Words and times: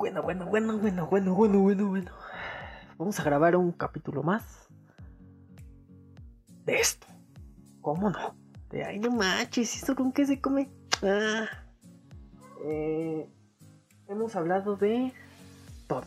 Bueno, 0.00 0.22
bueno, 0.22 0.46
bueno, 0.46 0.78
bueno, 0.78 1.06
bueno, 1.06 1.34
bueno, 1.34 1.60
bueno, 1.60 1.88
bueno. 1.90 2.10
Vamos 2.96 3.20
a 3.20 3.22
grabar 3.22 3.54
un 3.54 3.70
capítulo 3.70 4.22
más 4.22 4.66
de 6.64 6.76
esto. 6.76 7.06
¿Cómo 7.82 8.08
no? 8.08 8.34
De 8.70 8.82
ay, 8.82 8.98
no 8.98 9.10
manches, 9.10 9.76
¿esto 9.76 9.94
con 9.94 10.10
qué 10.10 10.24
se 10.24 10.40
come? 10.40 10.70
Ah. 11.02 11.44
Eh, 12.64 13.28
hemos 14.08 14.36
hablado 14.36 14.76
de 14.76 15.12
todo. 15.86 16.06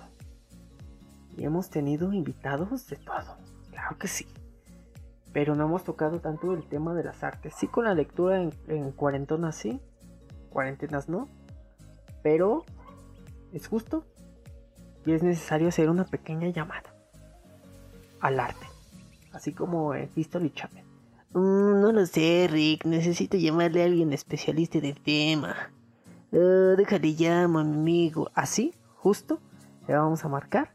Y 1.37 1.43
hemos 1.43 1.69
tenido 1.69 2.11
invitados 2.13 2.87
de 2.87 2.95
todo. 2.95 3.37
Claro 3.69 3.99
que 3.99 4.07
sí. 4.07 4.25
Pero 5.33 5.53
no 5.53 5.65
hemos 5.65 5.83
tocado 5.83 6.19
tanto 6.19 6.53
el 6.53 6.67
tema 6.67 6.95
de 6.95 7.03
las 7.03 7.23
artes. 7.23 7.53
Sí, 7.55 7.67
con 7.67 7.83
la 7.83 7.93
lectura 7.93 8.41
en, 8.41 8.51
en 8.69 8.91
cuarentonas 8.91 9.55
sí. 9.55 9.79
Cuarentenas 10.49 11.09
no. 11.09 11.29
Pero 12.23 12.65
es 13.53 13.67
justo 13.67 14.05
y 15.05 15.13
es 15.13 15.23
necesario 15.23 15.67
hacer 15.69 15.89
una 15.89 16.05
pequeña 16.05 16.49
llamada 16.49 16.93
al 18.19 18.39
arte, 18.39 18.65
así 19.31 19.53
como 19.53 19.93
en 19.93 20.09
History 20.15 20.51
Channel. 20.51 20.85
Mm, 21.33 21.81
no 21.81 21.91
lo 21.91 22.05
sé, 22.05 22.47
Rick, 22.49 22.85
necesito 22.85 23.37
llamarle 23.37 23.83
a 23.83 23.85
alguien 23.85 24.13
especialista 24.13 24.79
del 24.79 24.99
tema. 25.01 25.55
Uh, 26.31 26.75
déjale 26.77 27.09
llamo 27.09 27.59
amigo. 27.59 28.29
Así, 28.33 28.73
justo, 28.95 29.39
le 29.87 29.95
vamos 29.95 30.23
a 30.25 30.29
marcar 30.29 30.73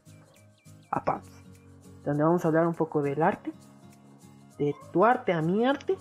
a 0.91 1.03
Pams, 1.03 1.27
donde 2.05 2.23
vamos 2.23 2.45
a 2.45 2.47
hablar 2.47 2.67
un 2.67 2.75
poco 2.75 3.01
del 3.01 3.21
arte, 3.21 3.51
de 4.57 4.75
tu 4.93 5.05
arte 5.05 5.33
a 5.33 5.41
mi 5.41 5.65
arte, 5.65 5.97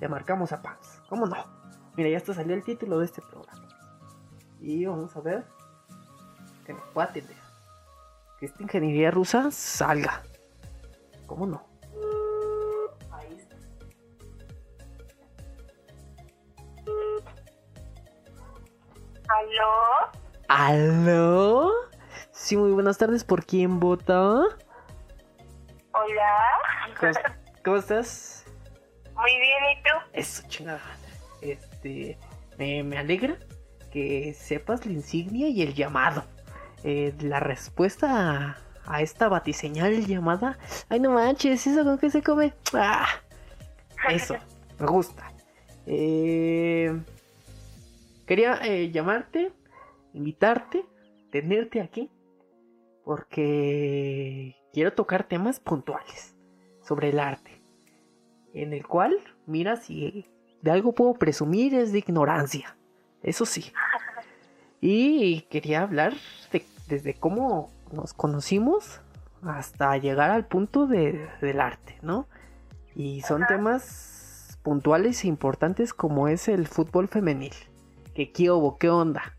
le 0.00 0.08
marcamos 0.08 0.52
a 0.52 0.62
Pams. 0.62 1.00
¿Cómo 1.08 1.26
no? 1.26 1.36
Mira, 1.96 2.08
ya 2.10 2.16
está 2.18 2.34
salió 2.34 2.54
el 2.54 2.62
título 2.62 2.98
de 2.98 3.06
este 3.06 3.22
programa. 3.22 3.68
Y 4.60 4.84
vamos 4.84 5.14
a 5.16 5.20
ver 5.20 5.44
que 6.64 6.72
nos 6.72 6.84
pueda 6.88 7.08
atender. 7.08 7.36
Que 8.38 8.46
esta 8.46 8.62
ingeniería 8.62 9.10
rusa 9.10 9.50
salga. 9.50 10.22
¿Cómo 11.26 11.46
no? 11.46 11.66
Ahí 13.10 13.36
está. 13.38 13.56
¿Aló? 19.28 20.12
¿Aló? 20.48 21.70
Sí, 22.32 22.56
muy 22.56 22.72
buenas 22.72 22.98
tardes. 22.98 23.24
¿Por 23.24 23.44
quién 23.44 23.80
vota? 23.80 24.42
Hola. 25.92 26.42
¿Cómo, 26.98 27.12
cómo 27.64 27.76
estás? 27.76 28.44
Muy 29.14 29.30
bien, 29.38 29.64
¿y 29.72 29.82
tú? 29.82 29.90
Eso, 30.12 30.42
chingada. 30.48 30.80
Este. 31.40 32.18
Me, 32.58 32.82
me 32.82 32.98
alegra 32.98 33.36
que 33.90 34.34
sepas 34.34 34.84
la 34.84 34.92
insignia 34.92 35.48
y 35.48 35.62
el 35.62 35.74
llamado. 35.74 36.24
Eh, 36.86 37.14
la 37.22 37.40
respuesta 37.40 38.58
a, 38.84 39.00
esta 39.00 39.30
batiseñal 39.30 40.06
llamada. 40.06 40.58
Ay, 40.90 41.00
no 41.00 41.12
manches, 41.12 41.66
¿eso 41.66 41.82
con 41.82 41.96
qué 41.96 42.10
se 42.10 42.22
come? 42.22 42.52
Ah, 42.74 43.06
eso, 44.10 44.36
me 44.78 44.86
gusta. 44.86 45.32
Eh, 45.86 46.94
quería 48.26 48.60
eh, 48.62 48.90
llamarte, 48.90 49.50
invitarte, 50.12 50.84
tenerte 51.30 51.80
aquí, 51.80 52.10
porque 53.02 54.54
quiero 54.74 54.92
tocar 54.92 55.24
temas 55.24 55.60
puntuales 55.60 56.36
sobre 56.82 57.08
el 57.08 57.18
arte, 57.18 57.62
en 58.52 58.74
el 58.74 58.86
cual, 58.86 59.16
mira, 59.46 59.76
si 59.76 60.26
de 60.60 60.70
algo 60.70 60.94
puedo 60.94 61.14
presumir 61.14 61.74
es 61.74 61.92
de 61.92 62.00
ignorancia, 62.00 62.76
eso 63.22 63.46
sí. 63.46 63.72
Y 64.82 65.42
quería 65.48 65.80
hablar 65.80 66.12
de, 66.52 66.73
desde 66.86 67.14
cómo 67.14 67.70
nos 67.92 68.12
conocimos 68.14 69.00
hasta 69.42 69.96
llegar 69.96 70.30
al 70.30 70.46
punto 70.46 70.86
de, 70.86 71.28
del 71.40 71.60
arte, 71.60 71.98
¿no? 72.02 72.26
Y 72.94 73.22
son 73.22 73.42
Ajá. 73.42 73.56
temas 73.56 74.58
puntuales 74.62 75.24
e 75.24 75.28
importantes 75.28 75.92
como 75.92 76.28
es 76.28 76.48
el 76.48 76.66
fútbol 76.66 77.08
femenil. 77.08 77.54
¿Qué, 78.14 78.50
hubo? 78.50 78.78
¿Qué 78.78 78.88
onda? 78.88 79.36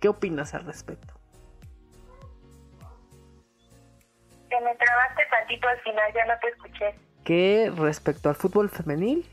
¿Qué 0.00 0.08
opinas 0.08 0.54
al 0.54 0.64
respecto? 0.64 1.14
Te 4.48 4.60
me 4.60 4.74
trabaste 4.76 5.22
tantito 5.30 5.68
al 5.68 5.80
final, 5.80 6.12
ya 6.14 6.24
no 6.26 6.34
te 6.40 6.48
escuché. 6.48 6.94
¿Qué 7.24 7.72
respecto 7.76 8.28
al 8.28 8.36
fútbol 8.36 8.70
femenil? 8.70 9.28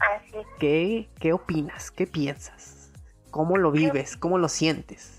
Así. 0.00 0.38
¿Qué, 0.58 1.08
qué 1.20 1.32
opinas? 1.32 1.90
¿Qué 1.90 2.06
piensas? 2.06 2.92
¿Cómo 3.30 3.56
lo 3.56 3.70
vives? 3.70 4.16
¿Cómo 4.16 4.38
lo 4.38 4.48
sientes? 4.48 5.17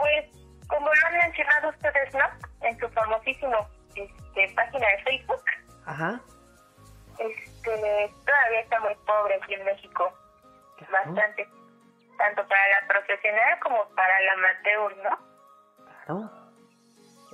Pues, 0.00 0.26
como 0.68 0.86
lo 0.86 1.06
han 1.06 1.18
mencionado 1.18 1.68
ustedes, 1.70 2.14
¿no? 2.14 2.66
En 2.66 2.78
su 2.78 2.88
famosísimo 2.90 3.68
este, 3.94 4.54
página 4.54 4.86
de 4.88 5.02
Facebook, 5.04 5.42
Ajá. 5.86 6.20
este, 7.18 8.12
todavía 8.24 8.60
está 8.62 8.80
muy 8.80 8.94
pobre 9.06 9.34
aquí 9.42 9.54
en 9.54 9.64
México. 9.64 10.12
claro, 10.78 11.12
Bastante. 11.12 11.48
Tanto 12.18 12.46
para 12.48 12.60
la 12.80 12.86
profesional 12.88 13.58
como 13.62 13.88
para 13.94 14.20
la 14.20 14.32
amateur, 14.34 14.96
¿no? 14.98 15.18
Claro. 16.06 16.30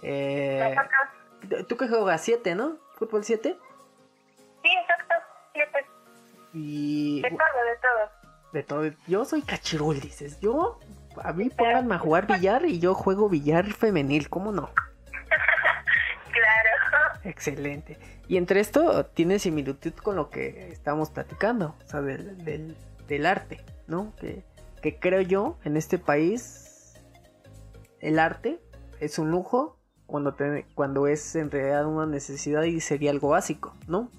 Eh, 0.02 0.74
Nosotros, 0.74 1.66
¿Tú 1.68 1.76
qué 1.76 1.88
juegas? 1.88 2.28
¿7, 2.28 2.54
no? 2.54 2.76
¿Fútbol 2.98 3.24
7? 3.24 3.56
sí, 4.62 4.70
exacto. 4.80 5.14
Sí, 5.54 5.60
pues, 5.72 5.84
Y... 6.52 7.22
de 7.22 7.30
todo, 7.30 7.64
de 7.64 7.76
todo. 7.76 8.10
De 8.52 8.62
todo. 8.62 8.98
Yo 9.06 9.24
soy 9.24 9.42
cachirul, 9.42 10.00
dices. 10.00 10.40
Yo, 10.40 10.78
a 11.28 11.32
mí 11.32 11.50
pónganme 11.50 11.94
a 11.94 11.98
jugar 11.98 12.26
billar 12.26 12.64
y 12.66 12.78
yo 12.78 12.94
juego 12.94 13.28
billar 13.28 13.66
femenil, 13.72 14.28
¿cómo 14.28 14.52
no? 14.52 14.70
Claro. 16.32 17.20
Excelente. 17.24 17.98
Y 18.28 18.36
entre 18.36 18.60
esto 18.60 19.06
tiene 19.06 19.38
similitud 19.38 19.92
con 19.94 20.16
lo 20.16 20.30
que 20.30 20.68
estábamos 20.70 21.10
platicando, 21.10 21.74
o 21.84 21.88
sea, 21.88 22.02
del, 22.02 22.44
del, 22.44 22.76
del 23.08 23.26
arte, 23.26 23.60
¿no? 23.86 24.12
Que, 24.20 24.44
que 24.82 24.98
creo 24.98 25.22
yo, 25.22 25.56
en 25.64 25.76
este 25.76 25.98
país, 25.98 26.94
el 28.00 28.18
arte 28.18 28.60
es 29.00 29.18
un 29.18 29.30
lujo 29.30 29.78
cuando, 30.06 30.34
te- 30.34 30.66
cuando 30.74 31.06
es 31.06 31.34
en 31.36 31.50
realidad 31.50 31.86
una 31.86 32.06
necesidad 32.06 32.62
y 32.64 32.80
sería 32.80 33.10
algo 33.10 33.30
básico, 33.30 33.74
¿no? 33.88 34.10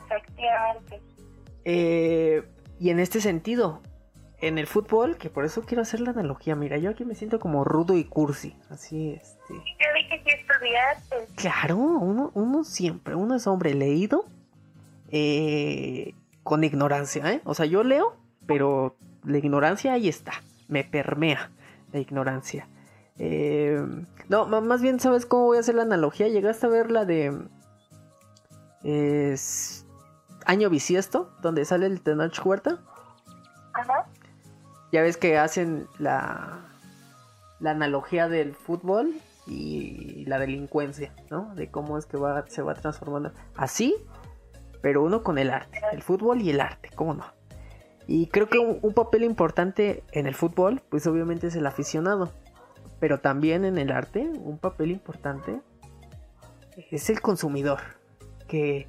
Efectivamente. 0.00 1.00
Eh, 1.64 2.42
y 2.80 2.90
en 2.90 2.98
este 2.98 3.20
sentido, 3.20 3.82
en 4.46 4.58
el 4.58 4.66
fútbol, 4.66 5.16
que 5.16 5.30
por 5.30 5.44
eso 5.44 5.62
quiero 5.62 5.82
hacer 5.82 6.00
la 6.00 6.10
analogía, 6.10 6.54
mira, 6.54 6.76
yo 6.78 6.90
aquí 6.90 7.04
me 7.04 7.14
siento 7.14 7.38
como 7.38 7.64
rudo 7.64 7.96
y 7.96 8.04
cursi, 8.04 8.56
así, 8.68 9.12
este... 9.12 9.54
Yo 9.54 9.86
vi 9.94 10.08
que 10.08 10.30
estudiaste. 10.30 11.28
Claro, 11.36 11.76
uno, 11.76 12.30
uno 12.34 12.64
siempre, 12.64 13.14
uno 13.14 13.36
es 13.36 13.46
hombre 13.46 13.74
leído, 13.74 14.26
eh, 15.10 16.14
con 16.42 16.62
ignorancia, 16.62 17.32
¿eh? 17.32 17.40
O 17.44 17.54
sea, 17.54 17.66
yo 17.66 17.82
leo, 17.84 18.16
pero 18.46 18.96
la 19.24 19.38
ignorancia 19.38 19.94
ahí 19.94 20.08
está, 20.08 20.32
me 20.68 20.84
permea 20.84 21.50
la 21.92 22.00
ignorancia. 22.00 22.68
Eh, 23.18 23.80
no, 24.28 24.46
más 24.46 24.82
bien, 24.82 25.00
¿sabes 25.00 25.24
cómo 25.24 25.44
voy 25.44 25.56
a 25.56 25.60
hacer 25.60 25.76
la 25.76 25.82
analogía? 25.82 26.28
¿Llegaste 26.28 26.66
a 26.66 26.70
ver 26.70 26.90
la 26.90 27.04
de... 27.04 27.48
es 28.82 29.86
Año 30.44 30.68
Bisiesto, 30.68 31.30
donde 31.40 31.64
sale 31.64 31.86
el 31.86 32.02
Tenoch 32.02 32.44
Huerta? 32.44 32.80
Ya 34.94 35.02
ves 35.02 35.16
que 35.16 35.38
hacen 35.38 35.88
la, 35.98 36.60
la 37.58 37.72
analogía 37.72 38.28
del 38.28 38.54
fútbol 38.54 39.12
y 39.44 40.24
la 40.26 40.38
delincuencia, 40.38 41.12
¿no? 41.32 41.52
De 41.56 41.68
cómo 41.68 41.98
es 41.98 42.06
que 42.06 42.16
se 42.46 42.62
va 42.62 42.74
transformando. 42.76 43.32
Así, 43.56 43.96
pero 44.82 45.02
uno 45.02 45.24
con 45.24 45.38
el 45.38 45.50
arte. 45.50 45.80
El 45.90 46.00
fútbol 46.00 46.42
y 46.42 46.50
el 46.50 46.60
arte, 46.60 46.90
¿cómo 46.94 47.12
no? 47.14 47.24
Y 48.06 48.28
creo 48.28 48.48
que 48.48 48.60
un, 48.60 48.94
papel 48.94 49.24
importante 49.24 50.04
en 50.12 50.28
el 50.28 50.36
fútbol, 50.36 50.80
pues 50.90 51.08
obviamente 51.08 51.48
es 51.48 51.56
el 51.56 51.66
aficionado. 51.66 52.30
Pero 53.00 53.18
también 53.18 53.64
en 53.64 53.78
el 53.78 53.90
arte, 53.90 54.20
un 54.20 54.58
papel 54.58 54.92
importante 54.92 55.58
es 56.92 57.10
el 57.10 57.20
consumidor. 57.20 57.80
Que, 58.46 58.86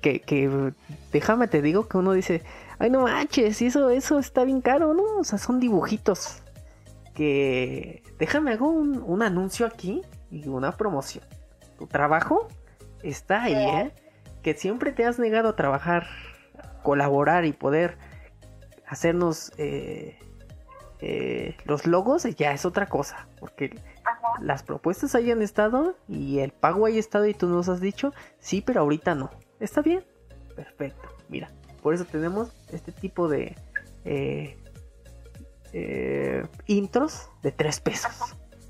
que, 0.00 0.20
que 0.20 0.72
déjame 1.12 1.48
te 1.48 1.60
digo 1.60 1.86
que 1.86 1.98
uno 1.98 2.12
dice, 2.12 2.42
ay 2.78 2.90
no 2.90 3.02
manches, 3.02 3.60
y 3.62 3.66
eso, 3.66 3.90
eso 3.90 4.18
está 4.18 4.44
bien 4.44 4.60
caro, 4.60 4.94
¿no? 4.94 5.04
O 5.18 5.24
sea, 5.24 5.38
son 5.38 5.60
dibujitos. 5.60 6.42
Que 7.14 8.02
déjame 8.18 8.52
hago 8.52 8.70
un, 8.70 9.02
un 9.02 9.22
anuncio 9.22 9.66
aquí 9.66 10.02
y 10.30 10.48
una 10.48 10.76
promoción. 10.76 11.24
Tu 11.78 11.86
trabajo 11.86 12.48
está 13.02 13.44
ahí, 13.44 13.54
¿eh? 13.54 13.92
Que 14.42 14.54
siempre 14.54 14.92
te 14.92 15.04
has 15.04 15.18
negado 15.18 15.50
a 15.50 15.56
trabajar, 15.56 16.06
colaborar 16.82 17.44
y 17.44 17.52
poder 17.52 17.98
hacernos 18.86 19.52
eh, 19.58 20.18
eh, 21.00 21.56
los 21.64 21.86
logos, 21.86 22.24
ya 22.36 22.52
es 22.52 22.64
otra 22.64 22.86
cosa. 22.86 23.28
Porque 23.38 23.80
las 24.40 24.62
propuestas 24.62 25.14
hayan 25.14 25.42
estado 25.42 25.96
y 26.08 26.38
el 26.40 26.52
pago 26.52 26.86
haya 26.86 26.98
estado 26.98 27.26
y 27.26 27.34
tú 27.34 27.48
nos 27.48 27.68
has 27.68 27.80
dicho, 27.80 28.12
sí, 28.38 28.62
pero 28.64 28.80
ahorita 28.80 29.14
no. 29.14 29.30
¿Está 29.60 29.82
bien? 29.82 30.04
Perfecto. 30.56 31.08
Mira, 31.28 31.50
por 31.82 31.94
eso 31.94 32.04
tenemos 32.04 32.52
este 32.72 32.92
tipo 32.92 33.28
de, 33.28 33.56
eh, 34.04 34.56
eh, 35.72 36.46
intros 36.66 37.28
de 37.42 37.52
tres 37.52 37.80
pesos. 37.80 38.12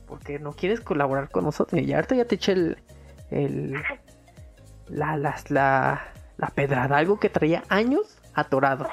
Porque 0.07 0.39
no 0.39 0.53
quieres 0.53 0.81
colaborar 0.81 1.29
con 1.31 1.45
nosotros. 1.45 1.81
Y 1.83 1.93
ahorita 1.93 2.15
ya 2.15 2.25
te 2.25 2.37
eché 2.37 2.53
el, 2.53 2.79
el 3.31 3.75
la, 4.89 5.17
las- 5.19 5.51
la, 5.51 6.03
la 6.39 6.47
pedrada, 6.49 6.97
algo 6.97 7.21
que 7.21 7.29
traía 7.29 7.63
años 7.69 8.19
atorado. 8.35 8.89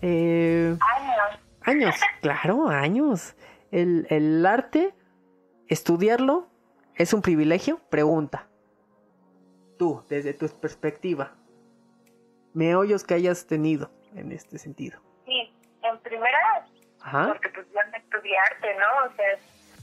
Eh, 0.00 0.76
Años. 0.80 1.40
años, 1.62 1.94
claro, 2.20 2.68
años. 2.68 3.34
El, 3.72 4.06
el 4.10 4.46
arte, 4.46 4.94
estudiarlo, 5.66 6.46
es 6.94 7.12
un 7.12 7.22
privilegio. 7.22 7.80
Pregunta. 7.90 8.46
Tú, 9.76 10.04
desde 10.08 10.34
tu 10.34 10.46
perspectiva, 10.48 11.34
meollos 12.54 13.04
que 13.04 13.14
hayas 13.14 13.46
tenido 13.46 13.90
en 14.14 14.32
este 14.32 14.58
sentido. 14.58 15.00
Sí, 15.26 15.52
en 15.82 15.98
primera, 16.00 16.66
Ajá. 17.02 17.28
porque 17.28 17.48
pues 17.50 17.66
ya 17.74 17.80
estudiarte, 17.98 18.68
¿no? 18.78 19.12
O 19.12 19.16
sea, 19.16 19.26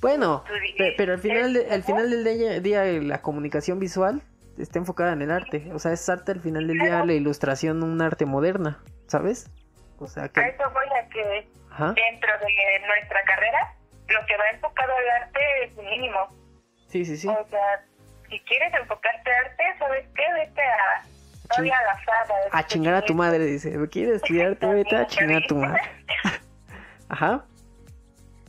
Bueno, 0.02 0.44
Estudié- 0.48 0.96
pero 0.98 1.14
al 1.14 1.20
final, 1.20 1.54
de- 1.54 1.60
al 1.72 1.80
¿Estudié? 1.82 1.84
final 1.86 2.10
del 2.10 2.24
día, 2.24 2.60
día 2.60 2.84
la 3.04 3.22
comunicación 3.22 3.78
visual 3.80 4.24
está 4.58 4.80
enfocada 4.80 5.14
en 5.14 5.22
el 5.22 5.30
arte. 5.30 5.70
O 5.74 5.80
sea, 5.80 5.92
es 5.94 6.10
arte 6.10 6.32
al 6.32 6.40
final 6.40 6.68
del 6.68 6.80
día 6.80 7.06
la 7.06 7.14
ilustración, 7.14 7.84
un 7.84 8.02
arte 8.02 8.26
moderna, 8.26 8.84
¿sabes? 9.08 9.50
O 10.00 10.08
sea 10.08 10.24
a 10.24 10.30
que... 10.30 10.42
eso 10.42 10.64
voy 10.72 10.88
a 11.00 11.08
que 11.10 11.48
Ajá. 11.70 11.94
dentro 11.94 12.30
de 12.40 12.88
nuestra 12.88 13.24
carrera, 13.26 13.76
lo 14.08 14.26
que 14.26 14.38
va 14.38 14.50
enfocado 14.50 14.92
al 14.92 15.22
arte 15.24 15.40
es 15.66 15.76
mínimo. 15.78 16.20
Sí, 16.88 17.06
sí, 17.06 17.16
sí. 17.16 17.28
O 17.28 17.48
sea, 17.50 17.86
si 18.28 18.40
quieres 18.40 18.74
enfocarte 18.74 19.32
a 19.32 19.40
arte, 19.42 19.64
¿sabes 19.78 20.08
qué? 20.16 20.24
Vete 20.34 20.62
a, 20.64 21.04
a. 21.58 22.58
A 22.58 22.68
chingar 22.68 22.94
a 22.94 23.02
tu 23.02 23.14
madre, 23.14 23.40
dice. 23.46 23.72
¿Me 23.78 23.88
quieres 23.88 24.18
estudiar? 24.18 24.56
Te 24.56 24.68
vete 24.68 24.96
a 24.96 25.08
chingar 25.08 25.44
a 25.44 25.48
tu 25.48 25.56
madre. 25.56 25.82
Ajá. 27.10 27.46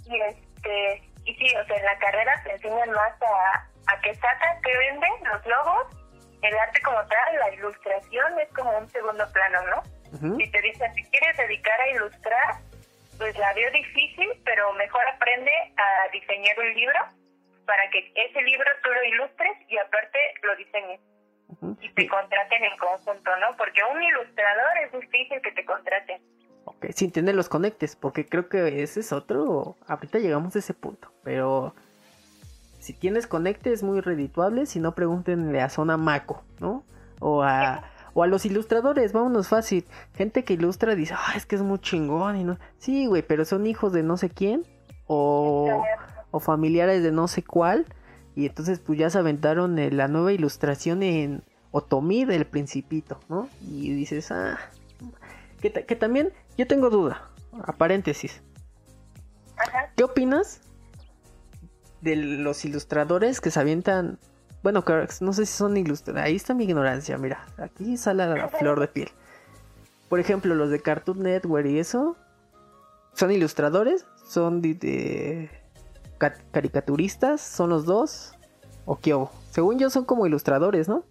Y, 0.06 0.20
este, 0.20 1.02
y 1.24 1.34
sí, 1.34 1.56
o 1.56 1.64
sea, 1.66 1.76
en 1.76 1.84
la 1.84 1.98
carrera 1.98 2.42
te 2.44 2.52
enseñan 2.52 2.90
más 2.90 3.12
a, 3.22 3.92
a 3.92 4.00
que 4.00 4.14
sacas, 4.14 4.60
que 4.62 4.76
venden 4.76 5.12
los 5.24 5.46
logos, 5.46 5.86
el 6.42 6.58
arte 6.58 6.80
como 6.82 6.98
tal, 6.98 7.38
la 7.38 7.54
ilustración 7.54 8.38
es 8.40 8.48
como 8.52 8.76
un 8.78 8.88
segundo 8.90 9.24
plano, 9.32 9.58
¿no? 9.70 9.82
Si 10.12 10.50
te 10.50 10.60
dicen, 10.60 10.94
si 10.94 11.04
quieres 11.04 11.36
dedicar 11.38 11.80
a 11.80 11.88
ilustrar, 11.88 12.58
pues 13.16 13.36
la 13.38 13.54
veo 13.54 13.70
difícil, 13.70 14.28
pero 14.44 14.72
mejor 14.74 15.02
aprende 15.08 15.50
a 15.76 16.10
diseñar 16.12 16.58
un 16.58 16.74
libro 16.74 16.98
para 17.64 17.88
que 17.90 18.12
ese 18.14 18.42
libro 18.42 18.66
tú 18.82 18.90
lo 18.90 19.04
ilustres 19.04 19.56
y 19.68 19.78
aparte 19.78 20.18
lo 20.42 20.54
diseñes 20.56 21.00
Ujú. 21.52 21.76
y 21.82 21.92
te 21.92 22.08
contraten 22.08 22.64
en 22.64 22.78
conjunto, 22.78 23.30
¿no? 23.40 23.56
Porque 23.56 23.80
un 23.94 24.02
ilustrador 24.02 24.78
es 24.86 24.92
difícil 24.92 25.40
que 25.42 25.52
te 25.52 25.64
contraten. 25.64 26.22
Ok, 26.64 26.86
sin 26.94 27.10
tener 27.10 27.34
los 27.34 27.48
conectes, 27.48 27.96
porque 27.96 28.26
creo 28.26 28.48
que 28.48 28.82
ese 28.82 29.00
es 29.00 29.12
otro. 29.12 29.76
Ahorita 29.86 30.18
llegamos 30.18 30.56
a 30.56 30.60
ese 30.60 30.74
punto, 30.74 31.12
pero 31.22 31.74
si 32.78 32.94
tienes 32.94 33.26
conectes 33.26 33.72
es 33.74 33.82
muy 33.82 34.00
redituable. 34.00 34.66
Si 34.66 34.80
no, 34.80 34.94
pregúntenle 34.94 35.60
a 35.60 35.68
Zona 35.68 35.96
Maco, 35.96 36.42
¿no? 36.58 36.84
O 37.20 37.42
a, 37.42 37.84
o 38.14 38.22
a 38.22 38.26
los 38.26 38.46
ilustradores, 38.46 39.12
vámonos 39.12 39.48
fácil. 39.48 39.84
Gente 40.14 40.44
que 40.44 40.54
ilustra 40.54 40.94
dice, 40.94 41.14
ah, 41.16 41.34
es 41.36 41.46
que 41.46 41.56
es 41.56 41.62
muy 41.62 41.78
chingón 41.80 42.36
y 42.36 42.44
no. 42.44 42.58
Sí, 42.78 43.06
güey, 43.06 43.22
pero 43.22 43.44
son 43.44 43.66
hijos 43.66 43.92
de 43.92 44.02
no 44.02 44.16
sé 44.16 44.30
quién 44.30 44.64
o, 45.06 45.84
o 46.30 46.40
familiares 46.40 47.02
de 47.02 47.12
no 47.12 47.28
sé 47.28 47.42
cuál. 47.44 47.86
Y 48.34 48.46
entonces, 48.46 48.78
pues 48.78 48.98
ya 48.98 49.10
se 49.10 49.18
aventaron 49.18 49.78
eh, 49.78 49.90
la 49.90 50.08
nueva 50.08 50.32
ilustración 50.32 51.02
en 51.02 51.42
Otomí 51.70 52.24
del 52.24 52.46
Principito, 52.46 53.20
¿no? 53.28 53.48
Y 53.60 53.92
dices, 53.92 54.30
ah, 54.30 54.58
que, 55.60 55.72
que 55.72 55.96
también 55.96 56.32
yo 56.56 56.66
tengo 56.66 56.90
duda, 56.90 57.30
a 57.64 57.72
paréntesis. 57.72 58.42
Ajá. 59.56 59.90
¿Qué 59.96 60.04
opinas 60.04 60.60
de 62.00 62.16
los 62.16 62.64
ilustradores 62.64 63.40
que 63.40 63.50
se 63.50 63.60
avientan? 63.60 64.18
Bueno, 64.62 64.84
no 65.20 65.32
sé 65.32 65.46
si 65.46 65.52
son 65.52 65.76
ilustradores. 65.76 66.26
Ahí 66.26 66.36
está 66.36 66.54
mi 66.54 66.64
ignorancia, 66.64 67.18
mira. 67.18 67.46
Aquí 67.58 67.96
sale 67.96 68.26
la 68.26 68.48
flor 68.48 68.80
de 68.80 68.88
piel. 68.88 69.08
Por 70.08 70.20
ejemplo, 70.20 70.54
los 70.54 70.70
de 70.70 70.80
Cartoon 70.80 71.20
Network 71.20 71.66
y 71.66 71.78
eso. 71.78 72.16
¿Son 73.14 73.30
ilustradores? 73.30 74.06
¿Son 74.26 74.62
de, 74.62 75.50
caricaturistas? 76.52 77.40
¿Son 77.40 77.70
los 77.70 77.84
dos? 77.86 78.34
¿O 78.86 78.98
qué 79.00 79.14
hubo? 79.14 79.30
Según 79.50 79.78
yo 79.78 79.90
son 79.90 80.04
como 80.04 80.26
ilustradores, 80.26 80.88
¿no? 80.88 81.04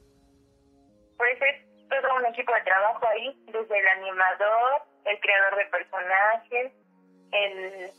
Pues 1.17 1.37
es 1.41 1.87
todo 1.89 2.15
un 2.17 2.25
equipo 2.25 2.53
de 2.53 2.61
trabajo 2.61 3.07
ahí, 3.07 3.43
desde 3.47 3.79
el 3.79 3.87
animador, 3.99 4.83
el 5.05 5.19
creador 5.19 5.57
de 5.57 5.65
personajes, 5.65 6.71
el 7.31 7.91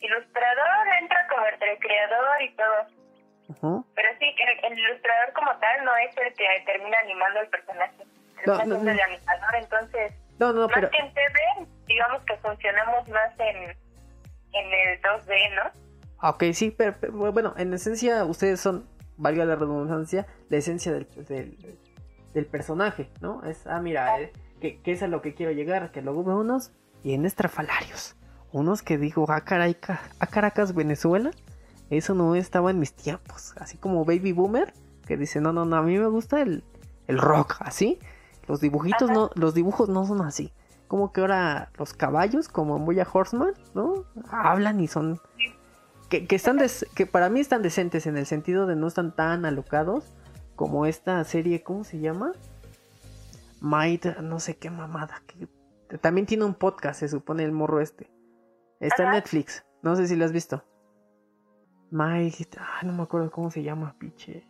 ilustrador 0.00 0.86
entra 1.00 1.26
como 1.28 1.46
entre 1.46 1.72
el 1.72 1.78
creador 1.78 2.42
y 2.42 2.56
todo. 2.56 3.82
Pero 3.94 4.08
sí, 4.18 4.34
el, 4.38 4.72
el 4.72 4.78
ilustrador 4.78 5.32
como 5.34 5.50
tal 5.58 5.84
no 5.84 5.96
es 5.96 6.16
el 6.18 6.32
que 6.34 6.46
termina 6.66 6.98
animando 7.00 7.40
el 7.40 7.48
personaje. 7.48 8.02
El 8.44 8.46
No, 8.46 8.64
no, 8.64 8.82
no. 8.82 8.90
el 8.90 9.00
animador, 9.00 9.54
entonces, 9.56 10.12
No, 10.38 10.52
no, 10.52 10.66
más 10.68 10.74
pero... 10.74 10.90
que 10.90 10.98
en 10.98 11.12
TV, 11.12 11.40
digamos 11.86 12.22
que 12.24 12.36
funcionamos 12.36 13.08
más 13.08 13.32
en, 13.40 13.56
en 14.52 14.72
el 14.72 15.02
2D, 15.02 15.54
¿no? 15.56 15.89
Ah, 16.20 16.30
Ok, 16.30 16.44
sí, 16.52 16.70
pero, 16.76 16.94
pero, 17.00 17.12
bueno, 17.32 17.54
en 17.56 17.72
esencia 17.72 18.24
ustedes 18.24 18.60
son, 18.60 18.84
valga 19.16 19.44
la 19.44 19.56
redundancia, 19.56 20.26
la 20.48 20.56
esencia 20.58 20.92
del, 20.92 21.06
del, 21.28 21.78
del 22.34 22.46
personaje, 22.46 23.10
¿no? 23.20 23.42
Es, 23.44 23.66
ah, 23.66 23.80
mira, 23.80 24.20
eh, 24.20 24.32
que, 24.60 24.80
que 24.82 24.92
es 24.92 25.02
a 25.02 25.08
lo 25.08 25.22
que 25.22 25.34
quiero 25.34 25.52
llegar, 25.52 25.90
que 25.92 26.02
luego 26.02 26.22
veo 26.24 26.38
unos 26.40 26.72
bien 27.02 27.24
estrafalarios. 27.24 28.16
Unos 28.52 28.82
que 28.82 28.98
digo, 28.98 29.24
ah, 29.28 29.40
caray, 29.42 29.74
ca- 29.74 30.02
ah, 30.18 30.26
Caracas, 30.26 30.74
Venezuela, 30.74 31.30
eso 31.88 32.14
no 32.14 32.34
estaba 32.34 32.70
en 32.70 32.78
mis 32.78 32.92
tiempos. 32.92 33.54
Así 33.58 33.78
como 33.78 34.04
Baby 34.04 34.32
Boomer, 34.32 34.74
que 35.06 35.16
dice, 35.16 35.40
no, 35.40 35.52
no, 35.52 35.64
no, 35.64 35.76
a 35.76 35.82
mí 35.82 35.98
me 35.98 36.06
gusta 36.08 36.42
el, 36.42 36.64
el 37.06 37.18
rock, 37.18 37.56
así. 37.60 37.98
Los 38.46 38.60
dibujitos 38.60 39.04
Ajá. 39.10 39.12
no, 39.14 39.30
los 39.36 39.54
dibujos 39.54 39.88
no 39.88 40.04
son 40.04 40.20
así. 40.22 40.52
Como 40.88 41.12
que 41.12 41.20
ahora 41.20 41.70
los 41.78 41.94
caballos, 41.94 42.48
como 42.48 42.76
en 42.76 42.84
Boya 42.84 43.06
Horseman, 43.10 43.54
¿no? 43.74 44.04
Hablan 44.30 44.80
y 44.80 44.88
son 44.88 45.20
que, 46.10 46.26
que 46.26 46.36
están 46.36 46.58
des- 46.58 46.86
que 46.94 47.06
para 47.06 47.30
mí 47.30 47.40
están 47.40 47.62
decentes 47.62 48.06
en 48.06 48.18
el 48.18 48.26
sentido 48.26 48.66
de 48.66 48.76
no 48.76 48.86
están 48.88 49.14
tan 49.16 49.46
alocados 49.46 50.12
como 50.56 50.84
esta 50.84 51.24
serie, 51.24 51.62
¿cómo 51.62 51.84
se 51.84 52.00
llama? 52.00 52.32
Might, 53.62 54.04
no 54.18 54.40
sé 54.40 54.56
qué 54.58 54.68
mamada. 54.70 55.22
que 55.88 55.96
también 55.98 56.26
tiene 56.26 56.44
un 56.44 56.54
podcast, 56.54 57.00
se 57.00 57.08
supone 57.08 57.44
el 57.44 57.52
morro 57.52 57.80
este. 57.80 58.10
Está 58.80 59.04
en. 59.04 59.10
Netflix, 59.12 59.64
no 59.82 59.96
sé 59.96 60.06
si 60.06 60.16
lo 60.16 60.24
has 60.24 60.32
visto. 60.32 60.64
Might, 61.90 62.56
ah, 62.58 62.80
no 62.84 62.92
me 62.92 63.02
acuerdo 63.02 63.30
cómo 63.30 63.50
se 63.50 63.62
llama, 63.62 63.96
pinche. 63.98 64.46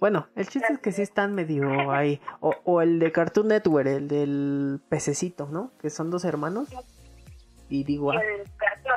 Bueno, 0.00 0.26
el 0.34 0.48
chiste 0.48 0.72
es 0.72 0.78
que 0.80 0.92
sí 0.92 1.02
están 1.02 1.34
medio 1.34 1.90
ahí. 1.90 2.20
O, 2.40 2.54
o 2.64 2.82
el 2.82 2.98
de 2.98 3.10
Cartoon 3.12 3.48
Network, 3.48 3.86
el 3.86 4.08
del 4.08 4.80
pececito, 4.88 5.48
¿no? 5.50 5.72
Que 5.78 5.90
son 5.90 6.10
dos 6.10 6.24
hermanos. 6.24 6.68
Y 7.68 7.84
digo, 7.84 8.12
ah, 8.12 8.20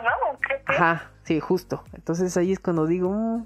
¿no? 0.09 0.39
Creo 0.39 0.63
que 0.65 0.73
Ajá, 0.73 1.11
sí, 1.23 1.39
justo. 1.39 1.83
Entonces 1.93 2.35
ahí 2.37 2.51
es 2.51 2.59
cuando 2.59 2.85
digo, 2.85 3.09
mm, 3.09 3.45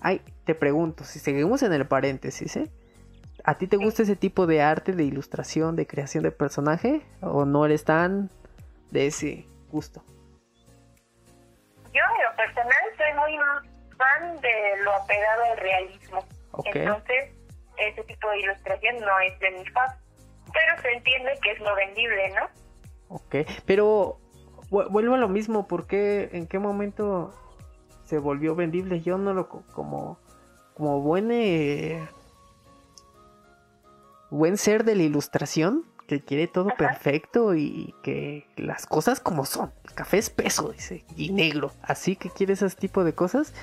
ay, 0.00 0.22
te 0.44 0.54
pregunto, 0.54 1.04
si 1.04 1.18
seguimos 1.18 1.62
en 1.62 1.72
el 1.72 1.86
paréntesis, 1.86 2.56
¿eh? 2.56 2.70
¿A 3.44 3.56
ti 3.56 3.66
te 3.66 3.76
gusta 3.76 4.02
ese 4.02 4.16
tipo 4.16 4.46
de 4.46 4.62
arte, 4.62 4.92
de 4.92 5.04
ilustración, 5.04 5.76
de 5.76 5.86
creación 5.86 6.22
de 6.22 6.30
personaje? 6.30 7.02
¿O 7.22 7.44
no 7.44 7.64
eres 7.64 7.84
tan 7.84 8.30
de 8.90 9.06
ese 9.06 9.46
gusto? 9.70 10.04
Yo, 11.92 12.02
en 12.16 12.24
lo 12.30 12.36
personal, 12.36 12.76
soy 12.96 13.12
muy 13.14 13.38
fan 13.96 14.40
de 14.40 14.82
lo 14.82 14.92
apegado 14.92 15.44
al 15.44 15.56
realismo. 15.58 16.24
Entonces, 16.64 17.30
ese 17.78 18.04
tipo 18.04 18.30
de 18.30 18.40
ilustración 18.40 18.96
no 19.00 19.18
es 19.20 19.38
de 19.40 19.50
mi 19.52 19.66
fan. 19.68 19.90
Pero 20.52 20.82
se 20.82 20.92
entiende 20.92 21.38
que 21.42 21.52
es 21.52 21.60
lo 21.60 21.74
vendible, 21.74 22.30
¿no? 22.30 22.48
Ok, 23.08 23.36
pero 23.64 24.19
vuelvo 24.70 25.14
a 25.14 25.18
lo 25.18 25.28
mismo, 25.28 25.66
¿por 25.66 25.86
qué, 25.86 26.30
en 26.32 26.46
qué 26.46 26.58
momento 26.58 27.34
se 28.04 28.18
volvió 28.18 28.54
vendible? 28.54 29.00
Yo 29.00 29.18
no 29.18 29.34
lo 29.34 29.48
co- 29.48 29.64
como 29.74 30.18
como 30.74 31.00
buen 31.02 31.30
eh, 31.30 32.08
buen 34.30 34.56
ser 34.56 34.84
de 34.84 34.94
la 34.94 35.02
ilustración 35.02 35.84
que 36.06 36.20
quiere 36.20 36.46
todo 36.48 36.68
Ajá. 36.68 36.76
perfecto 36.76 37.54
y 37.54 37.94
que 38.02 38.46
las 38.56 38.86
cosas 38.86 39.20
como 39.20 39.44
son. 39.44 39.72
El 39.84 39.92
café 39.94 40.18
es 40.18 40.30
peso, 40.30 40.72
dice, 40.72 41.04
y 41.16 41.30
negro. 41.30 41.70
Así 41.82 42.16
que 42.16 42.30
quiere 42.30 42.54
ese 42.54 42.68
tipo 42.70 43.04
de 43.04 43.12
cosas. 43.14 43.54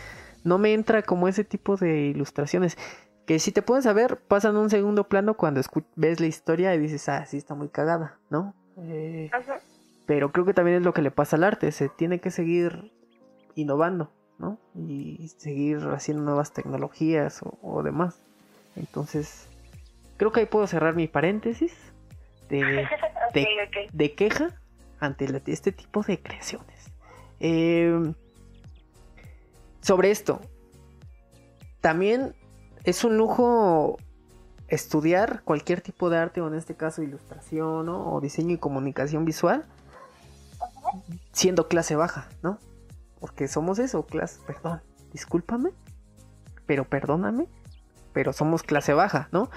No 0.45 0.57
me 0.57 0.73
entra 0.73 1.01
como 1.01 1.27
ese 1.27 1.43
tipo 1.43 1.75
de 1.75 2.05
ilustraciones. 2.07 2.77
Que 3.25 3.39
si 3.39 3.51
te 3.51 3.61
puedes 3.61 3.83
saber, 3.83 4.17
pasan 4.29 4.55
a 4.55 4.59
un 4.61 4.69
segundo 4.69 5.09
plano 5.09 5.33
cuando 5.35 5.59
ves 5.97 6.19
la 6.21 6.27
historia 6.27 6.73
y 6.73 6.79
dices, 6.79 7.09
ah, 7.09 7.25
sí 7.25 7.35
está 7.35 7.53
muy 7.53 7.67
cagada, 7.67 8.17
¿no? 8.29 8.53
Eh, 8.77 9.29
Ajá. 9.33 9.59
Pero 10.07 10.31
creo 10.31 10.45
que 10.45 10.53
también 10.55 10.77
es 10.77 10.83
lo 10.83 10.93
que 10.93 11.03
le 11.03 11.11
pasa 11.11 11.35
al 11.35 11.43
arte, 11.43 11.71
se 11.71 11.89
tiene 11.89 12.19
que 12.19 12.31
seguir 12.31 12.91
innovando, 13.53 14.11
¿no? 14.39 14.57
Y 14.73 15.27
seguir 15.37 15.77
haciendo 15.93 16.23
nuevas 16.23 16.53
tecnologías 16.53 17.43
o, 17.43 17.59
o 17.61 17.83
demás. 17.83 18.21
Entonces, 18.75 19.47
creo 20.17 20.31
que 20.31 20.39
ahí 20.39 20.45
puedo 20.47 20.65
cerrar 20.65 20.95
mi 20.95 21.07
paréntesis 21.07 21.75
de, 22.49 22.87
de, 23.93 24.13
queja 24.15 24.59
ante 24.99 25.27
la- 25.27 25.41
este 25.45 25.71
tipo 25.71 26.01
de 26.01 26.19
creaciones. 26.21 26.91
Eh, 27.39 28.13
sobre 29.81 30.09
esto, 30.11 30.41
también 31.81 32.33
es 32.83 33.03
un 33.03 33.17
lujo 33.17 33.97
estudiar 34.67 35.43
cualquier 35.43 35.81
tipo 35.81 36.09
de 36.09 36.17
arte, 36.17 36.41
o 36.41 36.47
en 36.47 36.55
este 36.55 36.75
caso 36.75 37.01
ilustración, 37.03 37.85
¿no? 37.85 38.13
o 38.13 38.21
diseño 38.21 38.53
y 38.55 38.57
comunicación 38.57 39.23
visual, 39.25 39.65
siendo 41.31 41.67
clase 41.67 41.95
baja, 41.95 42.29
¿no? 42.41 42.59
Porque 43.19 43.47
somos 43.47 43.79
eso, 43.79 44.05
clase, 44.05 44.39
perdón, 44.45 44.81
discúlpame, 45.11 45.71
pero 46.65 46.85
perdóname, 46.85 47.47
pero 48.13 48.33
somos 48.33 48.63
clase 48.63 48.93
baja, 48.93 49.29
¿no? 49.31 49.49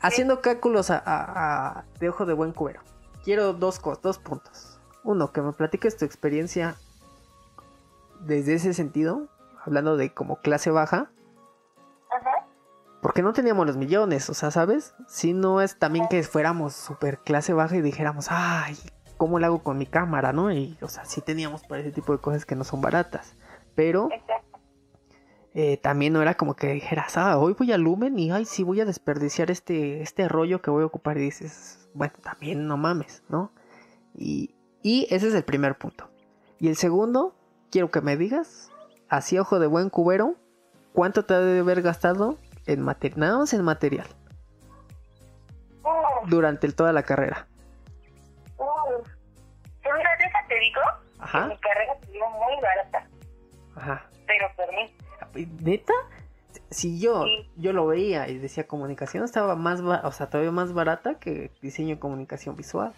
Haciendo 0.00 0.40
cálculos 0.40 0.88
de 0.88 2.08
ojo 2.08 2.26
de 2.26 2.32
buen 2.32 2.52
cubero. 2.52 2.80
Quiero 3.24 3.52
dos, 3.52 3.80
dos 4.02 4.18
puntos. 4.18 4.80
Uno, 5.04 5.32
que 5.32 5.42
me 5.42 5.52
platiques 5.52 5.96
tu 5.96 6.04
experiencia 6.04 6.76
desde 8.20 8.54
ese 8.54 8.74
sentido, 8.74 9.28
hablando 9.64 9.96
de 9.96 10.12
como 10.12 10.36
clase 10.40 10.70
baja. 10.70 11.10
Porque 13.00 13.22
no 13.22 13.32
teníamos 13.32 13.66
los 13.66 13.76
millones, 13.76 14.30
o 14.30 14.34
sea, 14.34 14.50
¿sabes? 14.50 14.94
Si 15.08 15.32
no 15.32 15.60
es 15.60 15.78
también 15.78 16.06
que 16.08 16.22
fuéramos 16.22 16.72
super 16.74 17.18
clase 17.18 17.52
baja 17.52 17.76
y 17.76 17.80
dijéramos, 17.80 18.26
ay, 18.30 18.76
¿cómo 19.22 19.38
lo 19.38 19.46
hago 19.46 19.62
con 19.62 19.78
mi 19.78 19.86
cámara, 19.86 20.32
no? 20.32 20.50
Y, 20.50 20.76
o 20.80 20.88
sea, 20.88 21.04
sí 21.04 21.20
teníamos 21.20 21.62
para 21.62 21.80
ese 21.80 21.92
tipo 21.92 22.12
de 22.12 22.18
cosas 22.18 22.44
que 22.44 22.56
no 22.56 22.64
son 22.64 22.80
baratas. 22.80 23.36
Pero 23.76 24.08
eh, 25.54 25.76
también 25.76 26.12
no 26.12 26.20
era 26.20 26.34
como 26.34 26.56
que 26.56 26.72
dijeras, 26.72 27.16
ah, 27.16 27.38
hoy 27.38 27.54
voy 27.56 27.70
a 27.70 27.78
Lumen 27.78 28.18
y 28.18 28.32
ay, 28.32 28.44
sí 28.44 28.64
voy 28.64 28.80
a 28.80 28.84
desperdiciar 28.84 29.52
este, 29.52 30.02
este 30.02 30.26
rollo 30.26 30.60
que 30.60 30.72
voy 30.72 30.82
a 30.82 30.86
ocupar. 30.86 31.18
Y 31.18 31.20
dices, 31.20 31.88
bueno, 31.94 32.14
también 32.20 32.66
no 32.66 32.76
mames, 32.76 33.22
¿no? 33.28 33.52
Y, 34.12 34.56
y 34.82 35.06
ese 35.08 35.28
es 35.28 35.34
el 35.34 35.44
primer 35.44 35.78
punto. 35.78 36.10
Y 36.58 36.66
el 36.66 36.74
segundo, 36.74 37.36
quiero 37.70 37.92
que 37.92 38.00
me 38.00 38.16
digas, 38.16 38.72
así 39.08 39.38
ojo 39.38 39.60
de 39.60 39.68
buen 39.68 39.88
cubero, 39.88 40.34
¿cuánto 40.94 41.24
te 41.26 41.34
debe 41.34 41.60
haber 41.60 41.82
gastado 41.82 42.38
en 42.66 42.82
material, 42.82 43.44
en 43.52 43.62
material? 43.62 44.08
Durante 46.26 46.72
toda 46.72 46.92
la 46.92 47.04
carrera. 47.04 47.46
Te 50.48 50.58
digo, 50.58 50.80
Ajá. 51.18 51.46
mi 51.46 51.56
carrera 51.58 51.94
se 52.00 52.10
muy 52.10 52.60
barata. 52.60 53.06
Ajá. 53.76 54.06
Pero 54.26 54.50
por 54.56 54.72
mí. 54.74 54.96
¿Neta? 55.62 55.94
Si 56.70 57.00
yo, 57.00 57.24
yo 57.56 57.72
lo 57.72 57.86
veía 57.86 58.28
y 58.28 58.38
decía 58.38 58.66
comunicación 58.66 59.24
estaba 59.24 59.56
más, 59.56 59.80
o 59.80 60.12
sea, 60.12 60.28
todavía 60.28 60.50
más 60.50 60.72
barata 60.72 61.18
que 61.18 61.50
diseño 61.60 61.94
y 61.94 61.98
comunicación 61.98 62.56
visual 62.56 62.92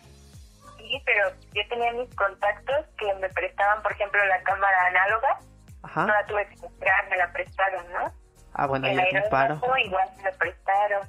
pero 1.05 1.31
yo 1.53 1.63
tenía 1.69 1.93
mis 1.93 2.15
contactos 2.15 2.87
que 2.99 3.15
me 3.15 3.29
prestaban, 3.31 3.83
por 3.83 3.93
ejemplo, 3.93 4.25
la 4.27 4.43
cámara 4.43 4.87
análoga. 4.87 5.39
Ajá. 5.83 6.07
No 6.07 6.13
la 6.13 6.27
tuve 6.27 6.49
que 6.49 6.57
comprar, 6.57 7.09
me 7.09 7.17
la 7.17 7.33
prestaron, 7.33 7.93
¿no? 7.93 8.13
Ah, 8.55 8.67
bueno, 8.67 8.87
el 8.87 8.97
ya 8.97 9.29
paro. 9.31 9.61
Igual 9.85 10.09
me 10.17 10.23
la 10.23 10.33
prestaron. 10.33 11.09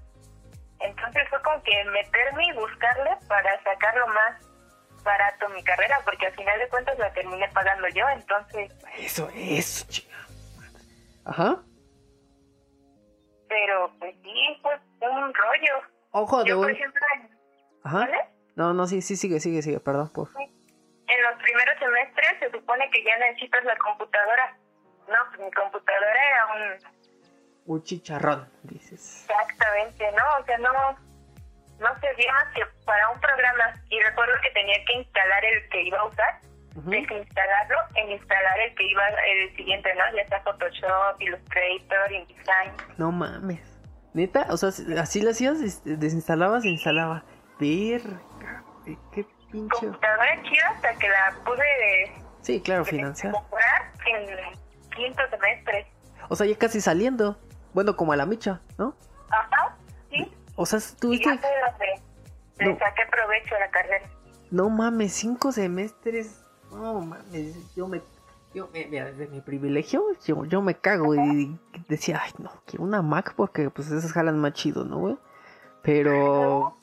Entonces 0.79 1.23
fue 1.29 1.41
como 1.41 1.61
que 1.63 1.83
meterme 1.85 2.45
y 2.47 2.53
buscarle 2.53 3.11
para 3.27 3.63
sacarlo 3.63 4.07
más 4.07 4.45
barato 5.05 5.47
mi 5.49 5.63
carrera, 5.63 6.01
porque 6.03 6.25
al 6.25 6.33
final 6.33 6.59
de 6.59 6.67
cuentas 6.67 6.99
la 6.99 7.13
terminé 7.13 7.47
pagando 7.53 7.87
yo, 7.89 8.09
entonces... 8.09 8.73
Eso, 8.97 9.29
eso, 9.33 9.85
chica. 9.87 10.13
Ajá. 11.23 11.63
Pero 13.47 13.91
pues 13.99 14.15
sí, 14.21 14.59
fue 14.61 14.77
un 15.09 15.33
rollo. 15.33 15.73
Ojo 16.11 16.43
de 16.43 16.49
yo, 16.49 16.57
por 16.57 16.71
ejemplo, 16.71 17.01
Ajá. 17.83 18.09
No, 18.55 18.73
no, 18.73 18.87
sí, 18.87 19.01
sí, 19.01 19.15
sigue, 19.15 19.39
sigue, 19.39 19.61
sigue, 19.61 19.79
perdón. 19.79 20.09
Por... 20.11 20.29
En 20.37 21.23
los 21.23 21.41
primeros 21.41 21.77
semestres 21.79 22.39
se 22.39 22.51
supone 22.51 22.89
que 22.89 23.03
ya 23.03 23.17
necesitas 23.17 23.63
la 23.63 23.77
computadora. 23.77 24.57
No, 25.07 25.15
pues 25.29 25.39
mi 25.39 25.51
computadora 25.51 26.27
era 26.27 26.45
un... 26.47 26.95
Un 27.67 27.83
chicharrón, 27.83 28.49
dices. 28.63 29.25
Exactamente, 29.29 30.11
¿no? 30.11 30.23
O 30.41 30.45
sea, 30.45 30.57
no, 30.57 30.97
no 31.79 31.99
servía 31.99 32.31
más 32.33 32.53
que 32.53 32.61
para 32.85 33.09
un 33.09 33.19
programa. 33.19 33.73
Y 33.89 33.99
recuerdo 34.01 34.33
que 34.41 34.51
tenía 34.51 34.83
que 34.85 34.93
instalar 34.93 35.45
el 35.45 35.69
que 35.69 35.83
iba 35.83 35.99
a 35.99 36.05
usar, 36.05 36.39
desinstalarlo 36.75 37.77
e 37.95 38.11
instalar 38.11 38.59
el 38.59 38.75
que 38.75 38.83
iba 38.83 39.07
el 39.07 39.55
siguiente, 39.55 39.93
¿no? 39.95 40.03
Ya 40.15 40.27
sea 40.27 40.41
Photoshop, 40.41 41.21
Illustrator, 41.21 42.11
InDesign. 42.11 42.71
No 42.97 43.11
mames. 43.11 43.61
¿Neta? 44.13 44.47
O 44.49 44.57
sea, 44.57 44.69
¿así 45.01 45.21
lo 45.21 45.31
hacías? 45.31 45.83
¿Desinstalabas 45.83 46.63
e 46.63 46.69
instalaba? 46.69 47.23
Verga, 47.59 48.21
qué 49.13 49.25
pinche. 49.51 49.77
Computadora 49.77 50.41
chida 50.43 50.69
hasta 50.69 50.93
que 50.95 51.09
la 51.09 51.35
pude. 51.43 52.13
Sí, 52.41 52.61
claro, 52.61 52.85
financiar. 52.85 53.33
Comprar 53.33 53.91
en 54.05 54.59
quinto 54.95 55.21
semestre. 55.29 55.87
O 56.29 56.35
sea, 56.35 56.45
ya 56.47 56.57
casi 56.57 56.79
saliendo. 56.79 57.37
Bueno, 57.73 57.95
como 57.95 58.13
a 58.13 58.15
la 58.15 58.25
micha, 58.25 58.61
¿no? 58.77 58.95
Ajá. 59.29 59.75
O 60.55 60.65
sea, 60.65 60.79
tuviste. 60.99 61.29
Le 62.57 62.65
no. 62.67 62.79
saqué 62.79 63.05
provecho 63.11 63.55
a 63.55 63.59
la 63.59 63.69
carrera. 63.69 64.05
No 64.51 64.69
mames, 64.69 65.13
cinco 65.13 65.51
semestres. 65.51 66.41
No 66.71 67.01
mames, 67.01 67.75
yo 67.75 67.87
me. 67.87 68.01
Yo, 68.53 68.69
mira, 68.71 69.05
desde 69.05 69.27
mi 69.27 69.41
privilegio, 69.41 70.01
yo, 70.25 70.45
yo 70.45 70.61
me 70.61 70.75
cago 70.75 71.13
y 71.13 71.59
decía, 71.89 72.21
ay, 72.23 72.31
no, 72.37 72.49
quiero 72.65 72.85
una 72.85 73.01
Mac 73.01 73.33
porque 73.35 73.69
pues 73.69 73.91
esas 73.91 74.13
jalan 74.13 74.39
más 74.39 74.53
chido, 74.53 74.85
¿no, 74.85 74.99
güey? 74.99 75.17
Pero. 75.83 76.77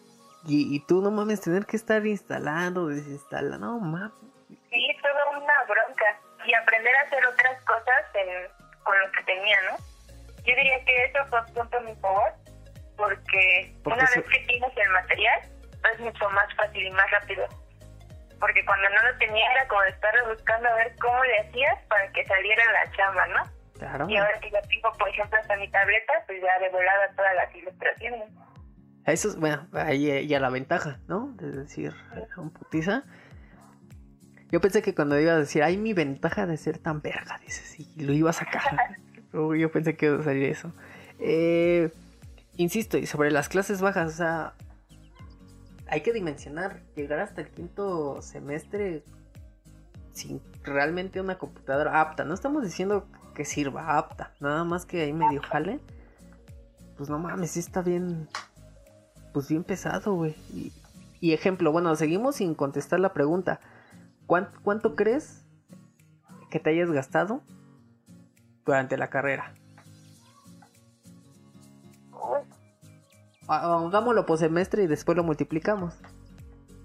Y, 0.44 0.74
y, 0.74 0.80
tú 0.80 1.00
no 1.00 1.10
mames, 1.10 1.40
tener 1.40 1.64
que 1.64 1.76
estar 1.76 2.04
instalando, 2.04 2.88
desinstalando, 2.88 3.58
no 3.58 3.78
mames. 3.78 4.12
Sí, 4.48 4.86
toda 5.00 5.38
una 5.38 5.54
bronca. 5.64 6.20
Y 6.44 6.52
aprender 6.52 6.94
a 6.96 7.02
hacer 7.02 7.24
otras 7.24 7.64
cosas 7.64 8.02
con 8.82 8.98
lo 8.98 9.12
que 9.12 9.22
tenía, 9.22 9.56
¿no? 9.70 9.76
Yo 10.44 10.56
diría 10.56 10.84
que 10.84 11.04
eso 11.04 11.24
fue 11.30 11.40
un 11.40 11.54
punto 11.54 11.80
muy 11.82 11.94
favor, 11.96 12.31
porque, 13.02 13.75
una 13.85 13.97
vez 13.97 14.25
que 14.30 14.47
tienes 14.47 14.71
el 14.76 14.90
material, 14.90 15.40
es 15.92 16.00
mucho 16.00 16.30
más 16.30 16.54
fácil 16.54 16.87
y 16.87 16.90
más 16.92 17.11
rápido. 17.11 17.44
Porque 18.38 18.64
cuando 18.64 18.88
no 18.90 19.11
lo 19.11 19.18
tenía 19.18 19.52
era 19.52 19.66
como 19.66 19.82
estar 19.82 20.14
buscando 20.28 20.68
a 20.68 20.75
ver 20.75 20.94
cómo 21.00 21.23
le 21.25 21.40
hacías 21.40 21.78
para 21.88 22.11
que 22.12 22.25
saliera 22.26 22.62
la 22.73 22.92
chamba, 22.92 23.26
¿no? 23.26 23.42
Claro. 23.78 24.09
Y 24.09 24.16
ahora 24.16 24.38
que 24.40 24.50
ya 24.50 24.62
tengo, 24.62 24.92
por 24.99 25.09
ejemplo, 25.09 25.38
hasta 25.38 25.56
mi 25.56 25.68
tableta, 25.68 26.12
pues 26.26 26.40
ya 26.40 26.59
de 26.61 26.68
volada 26.71 27.11
todas 27.16 27.35
las 27.35 27.54
ilustraciones. 27.54 28.30
Eso 29.06 29.28
es, 29.28 29.37
bueno, 29.37 29.66
ahí 29.73 30.26
ya 30.28 30.38
la 30.38 30.50
ventaja, 30.50 31.00
¿no? 31.09 31.32
De 31.35 31.50
decir, 31.50 31.92
un 32.37 32.52
putiza. 32.52 33.02
Yo 34.52 34.61
pensé 34.61 34.82
que 34.82 34.94
cuando 34.94 35.18
iba 35.18 35.32
a 35.32 35.38
decir, 35.38 35.64
ay, 35.64 35.76
mi 35.76 35.92
ventaja 35.92 36.47
de 36.47 36.56
ser 36.56 36.78
tan 36.78 37.02
verga, 37.02 37.38
dices, 37.38 37.80
y 37.80 38.04
lo 38.04 38.12
iba 38.12 38.30
a 38.30 38.35
sacar. 38.35 38.62
Yo 39.32 39.73
pensé 39.73 39.97
que 39.97 40.06
iba 40.06 40.21
a 40.21 40.23
salir 40.23 40.44
eso. 40.44 40.73
Eh, 41.18 41.90
insisto, 42.56 42.99
y 42.99 43.06
sobre 43.06 43.30
las 43.30 43.49
clases 43.49 43.80
bajas, 43.80 44.14
o 44.14 44.16
sea, 44.16 44.54
hay 45.88 46.00
que 46.00 46.12
dimensionar, 46.12 46.82
llegar 46.97 47.21
hasta 47.21 47.42
el 47.42 47.50
quinto 47.50 48.23
semestre 48.23 49.04
sin 50.12 50.40
realmente 50.62 51.21
una 51.21 51.38
computadora 51.38 52.00
apta. 52.00 52.25
No 52.25 52.35
estamos 52.35 52.62
diciendo 52.62 53.06
que 53.35 53.44
sirva 53.44 53.99
apta, 53.99 54.32
nada 54.40 54.64
más 54.64 54.87
que 54.87 55.02
ahí 55.02 55.12
medio 55.12 55.42
jale. 55.42 55.80
Pues 56.97 57.09
no 57.11 57.18
mames, 57.18 57.52
sí 57.52 57.61
está 57.61 57.82
bien, 57.82 58.28
pues 59.32 59.49
bien 59.49 59.64
pesado, 59.64 60.14
güey. 60.14 60.35
Y, 61.21 61.32
ejemplo, 61.32 61.73
bueno, 61.73 61.94
seguimos 61.97 62.37
sin 62.37 62.54
contestar 62.54 63.00
la 63.00 63.12
pregunta. 63.12 63.61
¿Cuánto, 64.26 64.94
crees 64.97 65.44
que 66.50 66.59
te 66.59 66.71
hayas 66.71 66.90
gastado 66.90 67.42
durante 68.64 68.97
la 68.97 69.11
carrera? 69.11 69.54
Hagámoslo 73.52 74.26
por 74.26 74.38
semestre 74.38 74.82
y 74.82 74.87
después 74.87 75.16
lo 75.16 75.25
multiplicamos. 75.25 76.00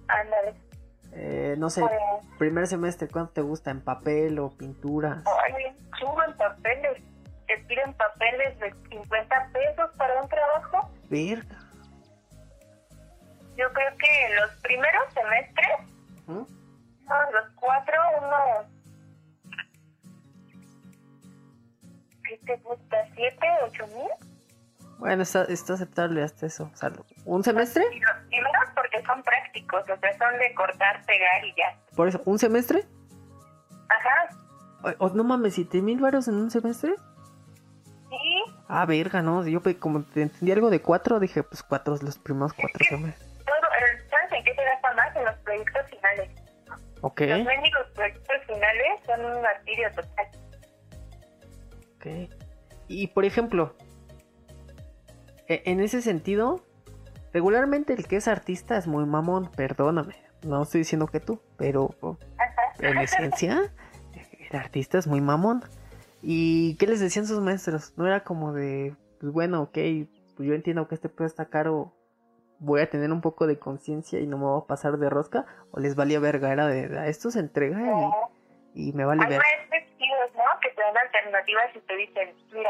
Ándale. 0.07 0.53
Eh, 1.13 1.55
no 1.57 1.69
sé, 1.69 1.81
pues, 1.81 1.91
primer 2.37 2.67
semestre, 2.67 3.07
¿cuánto 3.07 3.33
te 3.33 3.41
gusta? 3.41 3.71
¿En 3.71 3.81
papel 3.81 4.37
o 4.39 4.51
pintura? 4.51 5.23
Ay, 5.25 5.75
subo 5.99 6.21
en 6.23 6.33
papeles. 6.37 7.01
Te 7.47 7.57
piden 7.67 7.93
papeles 7.93 8.59
de 8.59 8.73
50 8.89 9.49
pesos 9.53 9.89
para 9.97 10.21
un 10.21 10.29
trabajo. 10.29 10.91
Verga. 11.09 11.57
Yo 13.57 13.73
creo 13.73 13.97
que 13.97 14.35
los 14.39 14.51
primeros 14.61 15.13
semestres, 15.13 15.67
¿Mm? 16.27 16.43
los 17.33 17.49
cuatro, 17.55 17.95
uno, 18.19 18.69
¿qué 22.27 22.37
te 22.45 22.55
gusta? 22.57 22.97
¿Siete, 23.15 23.47
ocho 23.65 23.87
mil? 23.87 24.36
Bueno, 24.97 25.23
está, 25.23 25.43
está 25.43 25.73
aceptable 25.73 26.23
hasta 26.23 26.47
eso. 26.47 26.71
¿Un 27.25 27.43
semestre? 27.43 27.85
Y 27.93 27.99
los 27.99 28.15
primeros 28.29 28.63
porque 28.73 29.03
son 29.03 29.21
prácticos, 29.23 29.83
o 29.83 29.97
sea, 29.99 30.17
son 30.17 30.37
de 30.39 30.53
cortar, 30.55 31.05
pegar 31.05 31.45
y 31.45 31.53
ya. 31.55 31.77
¿Por 31.95 32.07
eso? 32.07 32.21
¿Un 32.25 32.39
semestre? 32.39 32.83
Ajá. 33.89 35.09
no 35.13 35.23
mames, 35.23 35.55
¿siete 35.55 35.81
mil 35.81 35.99
varos 35.99 36.27
en 36.27 36.35
un 36.35 36.49
semestre? 36.49 36.95
Sí. 38.09 38.43
Ah, 38.67 38.85
verga, 38.85 39.21
no. 39.21 39.45
Yo 39.47 39.61
como 39.79 39.99
entendí 39.99 40.51
algo 40.51 40.69
de 40.69 40.81
cuatro, 40.81 41.19
dije, 41.19 41.43
pues 41.43 41.61
cuatro, 41.61 41.97
los 42.01 42.17
primeros 42.17 42.53
cuatro 42.53 42.85
semestres. 42.87 43.27
Ok. 47.01 47.21
Los 47.21 47.43
mendigos 47.43 47.87
proyectos 47.93 48.37
finales 48.47 48.99
son 49.05 49.25
un 49.25 49.41
martirio 49.41 49.89
total. 49.91 50.27
Ok. 51.95 52.05
Y 52.87 53.07
por 53.07 53.25
ejemplo, 53.25 53.75
en 55.47 55.79
ese 55.79 56.01
sentido, 56.01 56.61
regularmente 57.33 57.93
el 57.93 58.07
que 58.07 58.17
es 58.17 58.27
artista 58.27 58.77
es 58.77 58.87
muy 58.87 59.05
mamón, 59.05 59.49
perdóname. 59.55 60.15
No 60.43 60.63
estoy 60.63 60.79
diciendo 60.79 61.07
que 61.07 61.19
tú, 61.19 61.41
pero 61.57 61.95
en 62.79 62.97
esencia, 62.99 63.71
el 64.49 64.55
artista 64.55 64.97
es 64.97 65.07
muy 65.07 65.21
mamón. 65.21 65.63
¿Y 66.21 66.75
qué 66.77 66.87
les 66.87 66.99
decían 66.99 67.25
sus 67.25 67.39
maestros? 67.41 67.93
No 67.97 68.05
era 68.07 68.23
como 68.23 68.53
de, 68.53 68.95
pues 69.19 69.31
bueno, 69.31 69.61
ok, 69.63 69.77
pues 70.35 70.47
yo 70.47 70.53
entiendo 70.53 70.87
que 70.87 70.95
este 70.95 71.09
pedo 71.09 71.25
está 71.27 71.45
caro, 71.45 71.93
voy 72.59 72.81
a 72.81 72.89
tener 72.89 73.11
un 73.11 73.21
poco 73.21 73.47
de 73.47 73.59
conciencia 73.59 74.19
y 74.19 74.27
no 74.27 74.37
me 74.37 74.45
voy 74.45 74.61
a 74.61 74.67
pasar 74.67 74.97
de 74.97 75.09
rosca, 75.09 75.45
o 75.71 75.79
les 75.79 75.95
valía 75.95 76.19
verga, 76.19 76.51
era 76.51 76.67
de, 76.67 76.97
"A 76.99 77.07
esto 77.07 77.29
se 77.31 77.39
entrega 77.39 77.79
y, 78.73 78.89
y 78.89 78.93
me 78.93 79.05
vale 79.05 79.23
Hay 79.23 79.29
ver. 79.29 79.39
maestros 79.39 79.87
¿no? 80.35 80.59
Que 80.61 80.69
te 80.69 80.81
dan 80.81 80.97
alternativas 80.97 81.75
y 81.75 81.79
te 81.79 81.95
dicen, 81.97 82.35
mira, 82.53 82.69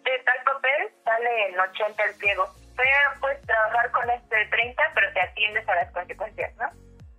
este 0.00 0.24
tal 0.24 0.44
papel 0.44 0.88
sale 1.04 1.48
en 1.48 1.60
80 1.60 2.04
el 2.04 2.14
pliego. 2.16 2.48
Pero 2.76 3.20
puedes 3.20 3.42
trabajar 3.42 3.90
con 3.90 4.10
este 4.10 4.36
de 4.36 4.46
30, 4.46 4.82
pero 4.94 5.12
te 5.12 5.20
atiendes 5.20 5.68
a 5.68 5.74
las 5.74 5.92
consecuencias, 5.92 6.56
¿no? 6.56 6.68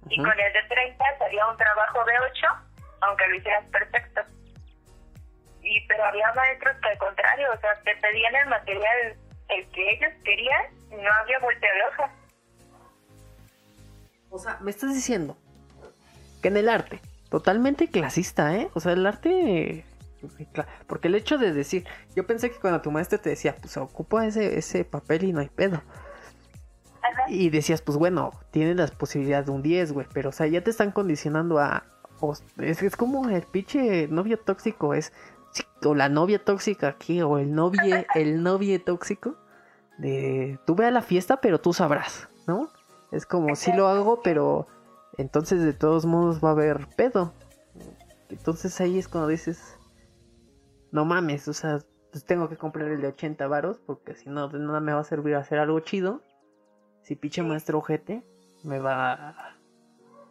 Y 0.10 0.20
Ujú. 0.20 0.30
con 0.30 0.40
el 0.40 0.54
de 0.54 0.64
30 0.64 1.06
sería 1.20 1.48
un 1.48 1.58
trabajo 1.58 2.04
de 2.06 2.20
8, 2.20 2.48
aunque 3.02 3.28
lo 3.28 3.36
hicieras 3.36 3.70
perfecto. 3.70 4.22
Y 5.62 5.86
pero 5.88 6.04
había 6.06 6.34
maestros 6.34 6.76
que 6.82 6.90
al 6.90 6.98
contrario, 6.98 7.48
o 7.54 7.60
sea, 7.60 7.70
te 7.84 7.96
pedían 7.98 8.36
el 8.36 8.48
material 8.48 9.16
el 9.50 9.72
que 9.72 9.92
ellos 9.92 10.12
querían 10.24 10.64
y 10.90 10.96
no 10.96 11.14
había 11.14 11.40
vuelta 11.40 11.68
de 11.68 11.84
hoja. 11.84 12.14
O 14.32 14.40
sea, 14.40 14.58
me 14.62 14.72
estás 14.72 14.94
diciendo 14.94 15.38
que 16.42 16.48
en 16.48 16.58
el 16.58 16.70
arte, 16.70 17.00
totalmente 17.30 17.90
clasista, 17.90 18.56
¿eh? 18.56 18.70
O 18.74 18.80
sea, 18.80 18.94
el 18.94 19.06
arte... 19.06 19.86
Porque 20.88 21.08
el 21.08 21.16
hecho 21.16 21.38
de 21.38 21.54
decir, 21.54 21.86
yo 22.16 22.26
pensé 22.28 22.52
que 22.52 22.60
cuando 22.60 22.82
tu 22.82 22.92
maestro 22.92 23.20
te 23.20 23.30
decía, 23.30 23.56
pues 23.56 23.78
ocupa 23.78 24.26
ese, 24.26 24.58
ese 24.58 24.84
papel 24.86 25.24
y 25.24 25.34
no 25.34 25.40
hay 25.40 25.50
pedo. 25.50 25.82
Ajá. 27.02 27.24
Y 27.30 27.50
decías, 27.50 27.82
pues 27.82 27.98
bueno, 27.98 28.32
tienes 28.52 28.76
las 28.76 28.92
posibilidades 28.92 29.48
de 29.48 29.52
un 29.52 29.62
10, 29.62 29.92
güey. 29.94 30.08
Pero, 30.14 30.30
o 30.30 30.32
sea, 30.32 30.48
ya 30.48 30.64
te 30.64 30.70
están 30.70 30.92
condicionando 30.92 31.60
a... 31.60 31.84
o- 32.20 32.36
es, 32.58 32.84
es 32.84 32.96
como 32.96 33.28
el 33.30 33.42
pinche 33.44 34.08
novio 34.08 34.38
tóxico, 34.40 34.94
es... 34.94 35.12
O 35.84 35.96
la 35.96 36.08
novia 36.10 36.44
tóxica 36.44 36.88
aquí, 36.88 37.22
o 37.22 37.38
el 37.38 37.54
novie, 37.54 38.06
el 38.16 38.44
novie 38.44 38.80
tóxico. 38.80 39.36
De, 39.98 40.60
tú 40.66 40.76
ve 40.76 40.86
a 40.86 40.92
la 40.92 41.02
fiesta, 41.02 41.42
pero 41.42 41.60
tú 41.60 41.74
sabrás, 41.74 42.30
¿no? 42.48 42.70
Es 43.12 43.26
como, 43.26 43.56
sí 43.56 43.74
lo 43.74 43.88
hago, 43.88 44.22
pero 44.24 44.68
entonces 45.18 45.62
de 45.62 45.74
todos 45.74 46.06
modos 46.06 46.44
va 46.44 46.50
a 46.50 46.52
haber 46.54 46.88
pedo. 46.96 47.34
Entonces 48.30 48.80
ahí 48.80 48.98
es 48.98 49.08
cuando 49.10 49.28
dices, 49.28 49.78
no 50.92 51.06
mames, 51.06 51.48
o 51.48 51.54
sea, 51.54 51.80
pues 52.12 52.26
tengo 52.26 52.50
que 52.50 52.58
comprar 52.58 52.90
el 52.90 53.02
de 53.02 53.08
80 53.08 53.48
varos 53.48 53.80
porque 53.86 54.16
si 54.16 54.30
no, 54.30 54.50
de 54.50 54.60
nada 54.60 54.80
me 54.80 54.94
va 54.94 55.00
a 55.00 55.06
servir 55.06 55.36
hacer 55.36 55.60
algo 55.60 55.80
chido. 55.80 56.22
Si 57.04 57.16
pinche 57.16 57.42
maestro 57.42 57.80
ojete, 57.80 58.24
me 58.64 58.80
va 58.80 59.14
a... 59.14 59.56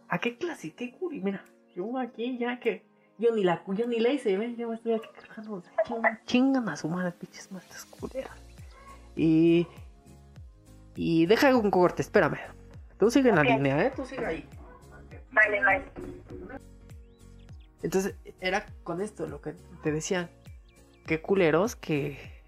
¿A 0.08 0.18
qué 0.18 0.36
clase? 0.36 0.72
¿Qué 0.72 0.92
curi? 0.92 1.20
Mira, 1.20 1.44
yo 1.74 1.98
aquí 1.98 2.38
ya 2.38 2.60
que... 2.60 2.84
Yo 3.18 3.34
ni 3.34 3.44
la, 3.44 3.62
yo 3.66 3.86
ni 3.86 4.00
la 4.00 4.10
hice, 4.10 4.36
ven, 4.38 4.56
yo 4.56 4.68
me 4.68 4.76
estoy 4.76 4.94
aquí 4.94 5.08
quejando. 5.14 5.62
Chingan, 6.24 6.68
a 6.68 6.76
su 6.76 6.88
madre, 6.88 7.12
pinches 7.12 7.50
maestras 7.50 7.84
culeras. 7.84 8.36
Y... 9.16 9.66
Y 10.96 11.26
deja 11.26 11.54
un 11.54 11.70
corte, 11.70 12.02
espérame. 12.02 12.38
Tú 12.98 13.10
sigue 13.10 13.30
en 13.30 13.36
la 13.36 13.42
línea, 13.42 13.86
¿eh? 13.86 13.92
Tú 13.94 14.04
sigue 14.04 14.24
ahí. 14.24 14.48
Vale, 15.32 15.60
vale. 15.62 15.84
Entonces, 17.82 18.14
era 18.40 18.66
con 18.82 19.00
esto 19.00 19.26
lo 19.26 19.40
que 19.40 19.54
te 19.82 19.92
decía. 19.92 20.28
Qué 21.10 21.20
culeros 21.20 21.74
que. 21.74 22.40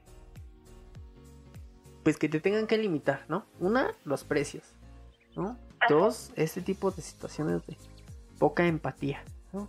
Pues 2.05 2.17
que 2.17 2.29
te 2.29 2.39
tengan 2.39 2.69
que 2.69 2.79
limitar, 2.79 3.25
¿no? 3.27 3.45
Una, 3.59 3.93
los 4.05 4.23
precios, 4.23 4.77
¿no? 5.35 5.59
Dos, 5.89 6.33
este 6.37 6.63
tipo 6.63 6.93
de 6.93 7.03
situaciones 7.03 7.67
de 7.67 7.77
poca 8.39 8.65
empatía, 8.65 9.25
¿no? 9.53 9.69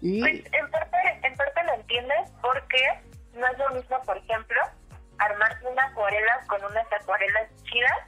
Y. 0.00 0.20
Pues 0.20 0.46
en 0.50 0.70
parte, 0.70 0.96
en 1.24 1.36
parte 1.36 1.62
lo 1.62 1.74
entiendes 1.74 2.30
porque 2.40 2.80
no 3.34 3.46
es 3.46 3.58
lo 3.58 3.68
mismo, 3.74 4.00
por 4.06 4.16
ejemplo, 4.16 4.60
armarte 5.18 5.68
una 5.68 5.84
acuarela 5.84 6.40
con 6.46 6.64
unas 6.64 6.90
acuarelas 6.90 7.50
chidas, 7.64 7.98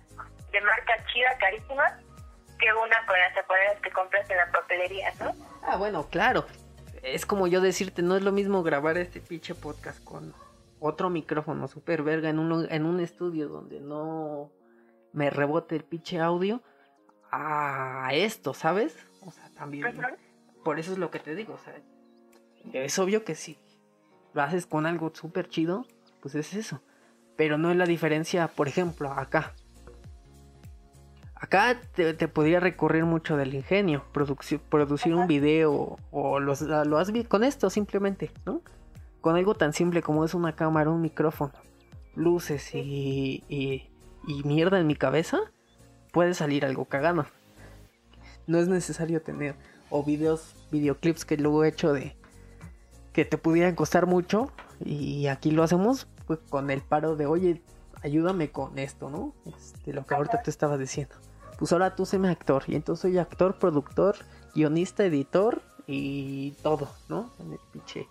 de 0.53 0.61
marca 0.63 1.05
chida, 1.13 1.37
carísimas, 1.37 1.93
que 2.59 2.73
una 2.73 2.97
con 3.07 3.19
las 3.19 3.37
acuarelas 3.37 3.79
que 3.83 3.91
compras 3.91 4.31
en 4.31 4.39
la 4.39 4.51
papelería, 4.51 5.13
¿no? 5.21 5.35
Ah, 5.69 5.77
bueno, 5.77 6.09
claro. 6.09 6.47
Es 7.05 7.27
como 7.27 7.47
yo 7.47 7.61
decirte, 7.61 8.01
no 8.03 8.17
es 8.17 8.23
lo 8.23 8.33
mismo 8.33 8.63
grabar 8.63 8.97
este 8.97 9.21
pinche 9.21 9.55
podcast 9.55 10.03
con 10.03 10.33
otro 10.81 11.11
micrófono 11.11 11.69
super 11.69 12.03
verga 12.03 12.31
en 12.31 12.39
un, 12.39 12.67
en 12.71 12.87
un 12.87 12.99
estudio 12.99 13.49
donde 13.49 13.79
no 13.81 14.51
me 15.13 15.29
rebote 15.29 15.77
el 15.77 15.85
pinche 15.85 16.19
audio 16.19 16.63
a 17.31 18.09
esto, 18.13 18.55
¿sabes? 18.55 18.97
O 19.21 19.31
sea, 19.31 19.51
también. 19.51 19.87
Por 20.65 20.79
eso 20.79 20.93
es 20.93 20.99
lo 20.99 21.11
que 21.11 21.19
te 21.19 21.35
digo, 21.35 21.55
o 21.55 21.59
sea, 21.59 21.75
es 22.73 22.99
obvio 22.99 23.23
que 23.23 23.35
si 23.35 23.59
lo 24.33 24.43
haces 24.43 24.65
con 24.65 24.87
algo 24.87 25.13
súper 25.15 25.49
chido, 25.49 25.87
pues 26.23 26.35
es 26.35 26.55
eso. 26.55 26.81
Pero 27.37 27.59
no 27.59 27.71
es 27.71 27.77
la 27.77 27.85
diferencia, 27.85 28.49
por 28.49 28.67
ejemplo, 28.67 29.13
acá. 29.13 29.55
Acá 31.45 31.79
te, 31.95 32.15
te 32.15 32.27
podría 32.27 32.59
recorrer 32.59 33.05
mucho 33.05 33.37
del 33.37 33.53
ingenio, 33.55 34.03
producci- 34.15 34.59
producir 34.59 35.15
un 35.15 35.27
video 35.27 35.99
o 36.11 36.41
los- 36.41 36.63
lo 36.63 36.97
has 36.97 37.13
visto 37.13 37.29
con 37.29 37.45
esto 37.45 37.69
simplemente, 37.69 38.31
¿no? 38.47 38.63
Con 39.21 39.37
algo 39.37 39.55
tan 39.55 39.75
simple 39.75 40.01
como 40.01 40.25
es 40.25 40.33
una 40.33 40.57
cámara, 40.57 40.89
un 40.89 41.03
micrófono, 41.03 41.53
luces 42.15 42.75
y, 42.75 43.45
y, 43.51 43.91
y 44.27 44.43
mierda 44.45 44.81
en 44.81 44.87
mi 44.87 44.95
cabeza, 44.95 45.39
puede 46.13 46.33
salir 46.33 46.65
algo 46.65 46.87
cagado. 46.87 47.27
No 48.47 48.57
es 48.57 48.69
necesario 48.69 49.21
tener 49.21 49.55
o 49.91 50.03
videos, 50.03 50.55
videoclips 50.71 51.27
que 51.27 51.37
luego 51.37 51.63
he 51.65 51.69
hecho 51.69 51.93
de 51.93 52.17
que 53.13 53.27
te 53.27 53.37
pudieran 53.37 53.75
costar 53.75 54.07
mucho 54.07 54.51
y 54.83 55.27
aquí 55.27 55.51
lo 55.51 55.63
hacemos 55.63 56.09
pues, 56.27 56.39
con 56.49 56.71
el 56.71 56.81
paro 56.81 57.17
de 57.17 57.27
oye 57.27 57.63
ayúdame 58.03 58.51
con 58.51 58.79
esto 58.79 59.09
no 59.11 59.35
este, 59.47 59.93
lo 59.93 60.05
que 60.05 60.15
ahorita 60.15 60.43
te 60.43 60.51
estabas 60.51 60.79
diciendo 60.81 61.15
pues 61.59 61.73
ahora 61.73 61.95
tú 61.95 62.07
séme 62.07 62.29
actor 62.29 62.65
y 62.67 62.75
entonces 62.75 63.03
soy 63.03 63.19
actor 63.19 63.55
productor 63.55 64.17
guionista 64.55 65.05
editor 65.05 65.63
y 65.87 66.53
todo 66.63 66.89
no 67.09 67.31
en 67.39 67.53
el 67.53 67.59
pinche 67.73 68.09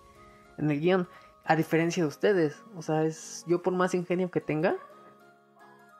en 0.58 0.72
el 0.72 0.80
guion 0.80 1.08
a 1.46 1.56
diferencia 1.56 2.04
de 2.04 2.08
ustedes 2.08 2.58
o 2.76 2.82
sea 2.82 3.04
es 3.04 3.44
yo 3.48 3.62
por 3.62 3.74
más 3.74 3.94
ingenio 3.94 4.32
que 4.32 4.42
tenga 4.42 4.76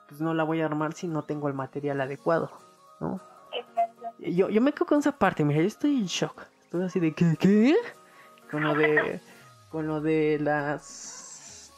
pues 0.08 0.20
no 0.20 0.34
la 0.34 0.44
voy 0.44 0.60
a 0.60 0.66
armar 0.66 0.94
si 0.94 1.08
no 1.08 1.24
tengo 1.24 1.48
el 1.48 1.54
material 1.54 2.00
adecuado 2.00 2.50
no 3.00 3.20
yo, 4.18 4.48
yo 4.48 4.60
me 4.60 4.72
quedo 4.72 4.86
con 4.86 4.98
esa 4.98 5.12
parte, 5.12 5.44
mira, 5.44 5.60
yo 5.60 5.66
estoy 5.66 5.96
en 5.96 6.06
shock. 6.06 6.46
Estoy 6.62 6.84
así 6.84 7.00
de 7.00 7.12
¿qué? 7.12 7.36
¿Qué? 7.38 7.76
Con 8.50 8.62
lo 8.62 8.74
de. 8.74 9.20
con 9.70 9.86
lo 9.86 10.00
de 10.00 10.38
las. 10.40 11.72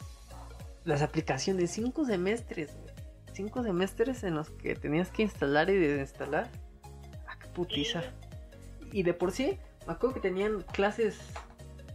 Las 0.85 1.03
aplicaciones. 1.03 1.71
Cinco 1.71 2.05
semestres. 2.05 2.77
Cinco 3.37 3.63
semestres 3.63 4.25
en 4.25 4.35
los 4.35 4.49
que 4.49 4.75
tenías 4.75 5.11
que 5.11 5.21
instalar 5.21 5.69
y 5.69 5.77
desinstalar. 5.77 6.49
Ah, 7.29 7.37
qué 7.39 7.47
putiza. 7.49 8.03
Y 8.93 9.03
de 9.03 9.13
por 9.13 9.31
sí, 9.31 9.61
me 9.87 9.93
acuerdo 9.93 10.15
que 10.15 10.21
tenían 10.21 10.63
clases. 10.63 11.35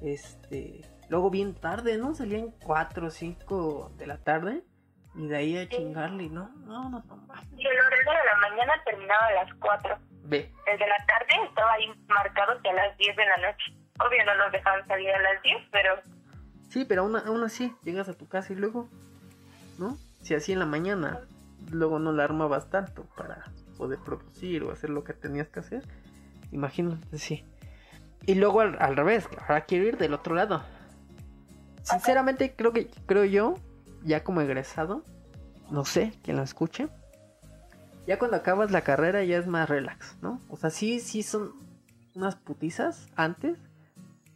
Este. 0.04 0.82
Luego 1.10 1.32
bien 1.32 1.56
tarde, 1.56 1.98
¿no? 1.98 2.14
Salían 2.14 2.52
4 2.64 3.08
o 3.08 3.10
5 3.10 3.92
de 3.98 4.06
la 4.06 4.18
tarde. 4.20 4.62
Y 5.16 5.26
de 5.30 5.36
ahí 5.36 5.58
a 5.58 5.68
chingarle, 5.68 6.30
¿no? 6.30 6.50
No, 6.58 6.90
no, 6.92 7.04
no. 7.08 7.28
Y 7.58 7.66
el 7.66 7.80
horario 7.80 8.12
de 8.12 8.26
la 8.32 8.50
mañana 8.50 8.74
terminaba 8.86 9.26
a 9.26 9.44
las 9.44 9.54
4. 9.56 9.98
Ve. 10.26 10.54
El 10.68 10.78
de 10.78 10.88
la 10.88 11.06
tarde 11.08 11.48
estaba 11.50 11.74
ahí 11.74 11.88
marcado 12.08 12.62
que 12.62 12.70
a 12.70 12.74
las 12.74 12.96
10 13.00 13.16
de 13.16 13.26
la 13.26 13.38
noche. 13.38 13.74
Obvio 14.00 14.26
no 14.26 14.36
nos 14.36 14.52
dejaban 14.52 14.88
salir 14.88 15.10
a 15.10 15.20
las 15.20 15.42
10, 15.42 15.58
pero 15.72 15.96
Sí, 16.70 16.86
pero 16.86 17.02
aún, 17.02 17.16
aún 17.16 17.44
así, 17.44 17.76
llegas 17.82 18.10
a 18.10 18.14
tu 18.14 18.28
casa 18.28 18.54
y 18.54 18.58
luego, 18.58 18.88
¿no? 19.80 19.98
Si 20.22 20.36
así 20.36 20.54
en 20.54 20.60
la 20.60 20.68
mañana, 20.68 21.22
luego 21.70 22.00
no 22.00 22.12
la 22.12 22.24
armabas 22.24 22.70
tanto 22.70 23.04
para 23.16 23.52
poder 23.78 24.00
producir 24.00 24.64
o 24.64 24.72
hacer 24.72 24.90
lo 24.90 25.04
que 25.04 25.14
tenías 25.14 25.48
que 25.48 25.60
hacer, 25.60 25.84
imagínate, 26.52 27.18
sí. 27.18 27.46
Y 28.26 28.36
luego 28.36 28.62
al, 28.62 28.78
al 28.80 28.96
revés, 28.96 29.28
ahora 29.48 29.62
quiero 29.62 29.86
ir 29.88 29.98
del 29.98 30.14
otro 30.14 30.36
lado. 30.36 30.62
Sinceramente, 31.84 32.54
creo 32.56 32.74
que, 32.74 32.90
creo 33.06 33.26
yo, 33.26 33.56
ya 34.04 34.24
como 34.24 34.42
egresado, 34.42 35.04
no 35.72 35.86
sé, 35.86 36.14
quien 36.24 36.38
lo 36.38 36.44
escuche, 36.44 36.90
ya 38.08 38.20
cuando 38.20 38.38
acabas 38.38 38.72
la 38.72 38.82
carrera 38.82 39.24
ya 39.24 39.38
es 39.38 39.48
más 39.48 39.70
relax, 39.70 40.18
¿no? 40.22 40.40
O 40.50 40.58
sea, 40.58 40.70
sí, 40.70 41.00
sí 41.00 41.24
son 41.24 41.54
unas 42.16 42.36
putizas 42.36 43.08
antes, 43.16 43.58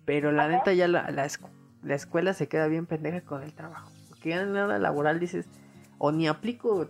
pero 0.06 0.32
la 0.32 0.48
neta 0.48 0.74
ya 0.74 0.88
la, 0.88 1.10
la, 1.12 1.28
la 1.84 1.96
escuela 1.96 2.34
se 2.34 2.48
queda 2.48 2.68
bien 2.68 2.86
pendeja 2.86 3.22
con 3.22 3.44
el 3.44 3.54
trabajo. 3.54 3.92
Porque 4.10 4.30
ya 4.30 4.46
nada 4.46 4.80
laboral 4.80 5.20
dices, 5.20 5.48
o 5.98 6.12
ni 6.12 6.28
aplico 6.28 6.90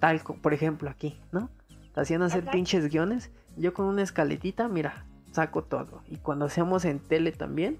tal, 0.00 0.20
por 0.20 0.54
ejemplo, 0.54 0.90
aquí, 0.90 1.20
¿no? 1.32 1.50
Te 1.94 2.00
hacían 2.00 2.22
hacer 2.22 2.42
Ajá. 2.42 2.52
pinches 2.52 2.90
guiones. 2.90 3.30
Yo 3.56 3.72
con 3.72 3.86
una 3.86 4.02
escaletita, 4.02 4.68
mira, 4.68 5.06
saco 5.32 5.62
todo. 5.62 6.02
Y 6.08 6.16
cuando 6.16 6.46
hacíamos 6.46 6.84
en 6.84 6.98
tele 6.98 7.32
también, 7.32 7.78